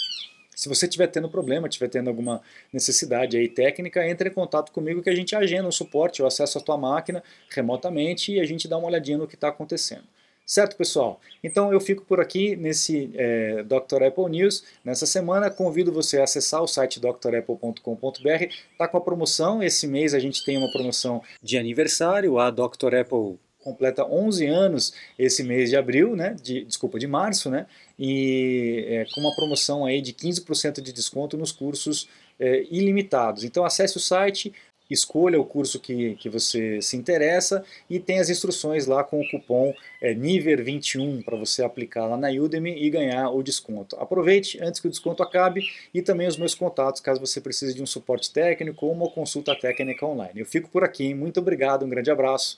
Se 0.60 0.68
você 0.68 0.88
estiver 0.88 1.08
tendo 1.08 1.30
problema, 1.30 1.70
estiver 1.70 1.88
tendo 1.88 2.10
alguma 2.10 2.42
necessidade 2.74 3.38
aí 3.38 3.48
técnica, 3.48 4.06
entre 4.06 4.28
em 4.28 4.34
contato 4.34 4.74
comigo 4.74 5.02
que 5.02 5.10
a 5.10 5.16
gente 5.16 5.34
agenda 5.34 5.70
um 5.70 5.72
suporte, 5.72 6.20
eu 6.20 6.28
acesso 6.28 6.58
a 6.58 6.62
tua 6.62 6.78
máquina 6.78 7.24
remotamente 7.50 8.34
e 8.34 8.42
a 8.42 8.46
gente 8.46 8.68
dá 8.68 8.78
uma 8.78 8.90
olhadinha 8.90 9.18
no 9.18 9.26
que 9.26 9.36
está 9.36 9.48
acontecendo. 9.48 10.04
Certo, 10.46 10.76
pessoal? 10.76 11.22
Então 11.42 11.72
eu 11.72 11.80
fico 11.80 12.04
por 12.04 12.20
aqui 12.20 12.58
nesse 12.58 13.10
é, 13.16 13.64
Dr. 13.64 14.04
Apple 14.04 14.30
News. 14.30 14.66
Nessa 14.84 15.06
semana, 15.06 15.50
convido 15.50 15.94
você 15.94 16.20
a 16.20 16.26
acessar 16.26 16.62
o 16.62 16.68
site 16.68 17.00
drapple.com.br. 17.00 18.44
Está 18.74 18.86
com 18.86 18.98
a 18.98 19.02
promoção. 19.02 19.64
Esse 19.64 19.88
mês 19.88 20.14
a 20.14 20.20
gente 20.20 20.44
tem 20.44 20.58
uma 20.58 20.70
promoção 20.74 21.24
de 21.42 21.58
aniversário. 21.58 22.38
A 22.38 22.52
Dr. 22.52 22.96
Apple 23.00 23.40
completa 23.70 24.06
11 24.06 24.46
anos 24.48 24.94
esse 25.18 25.44
mês 25.44 25.70
de 25.70 25.78
abril, 25.78 26.16
né? 26.16 26.36
De, 26.42 26.66
desculpa, 26.66 26.98
de 26.98 27.08
março, 27.08 27.50
né? 27.50 27.66
E 27.98 28.86
é, 28.88 29.06
com 29.14 29.22
uma 29.22 29.36
promoção 29.36 29.86
aí 29.86 30.02
de 30.02 30.14
15% 30.14 30.82
de 30.82 30.92
desconto 30.92 31.38
nos 31.38 31.52
cursos 31.52 32.08
é, 32.40 32.66
ilimitados. 32.72 33.44
Então 33.44 33.64
acesse 33.64 33.98
o 33.98 34.00
site, 34.00 34.54
escolha 34.90 35.40
o 35.40 35.46
curso 35.46 35.80
que, 35.80 36.16
que 36.16 36.30
você 36.30 36.82
se 36.82 36.98
interessa 36.98 37.64
e 37.90 38.00
tem 38.00 38.20
as 38.20 38.30
instruções 38.30 38.88
lá 38.88 39.04
com 39.04 39.22
o 39.22 39.30
cupom 39.30 39.74
é, 40.02 40.14
NIVER21 40.16 41.24
para 41.24 41.38
você 41.38 41.64
aplicar 41.64 42.08
lá 42.08 42.18
na 42.18 42.30
Udemy 42.30 42.82
e 42.82 42.90
ganhar 42.90 43.30
o 43.30 43.44
desconto. 43.44 43.96
Aproveite 43.98 44.60
antes 44.62 44.80
que 44.80 44.88
o 44.88 44.90
desconto 44.90 45.22
acabe 45.22 45.62
e 45.94 46.02
também 46.02 46.28
os 46.28 46.38
meus 46.38 46.56
contatos 46.56 47.02
caso 47.02 47.20
você 47.20 47.40
precise 47.40 47.74
de 47.74 47.84
um 47.84 47.86
suporte 47.86 48.32
técnico 48.32 48.86
ou 48.86 48.92
uma 48.92 49.10
consulta 49.10 49.56
técnica 49.56 50.06
online. 50.06 50.40
Eu 50.40 50.46
fico 50.46 50.70
por 50.70 50.84
aqui, 50.84 51.14
muito 51.14 51.40
obrigado, 51.40 51.86
um 51.86 51.90
grande 51.90 52.10
abraço 52.10 52.58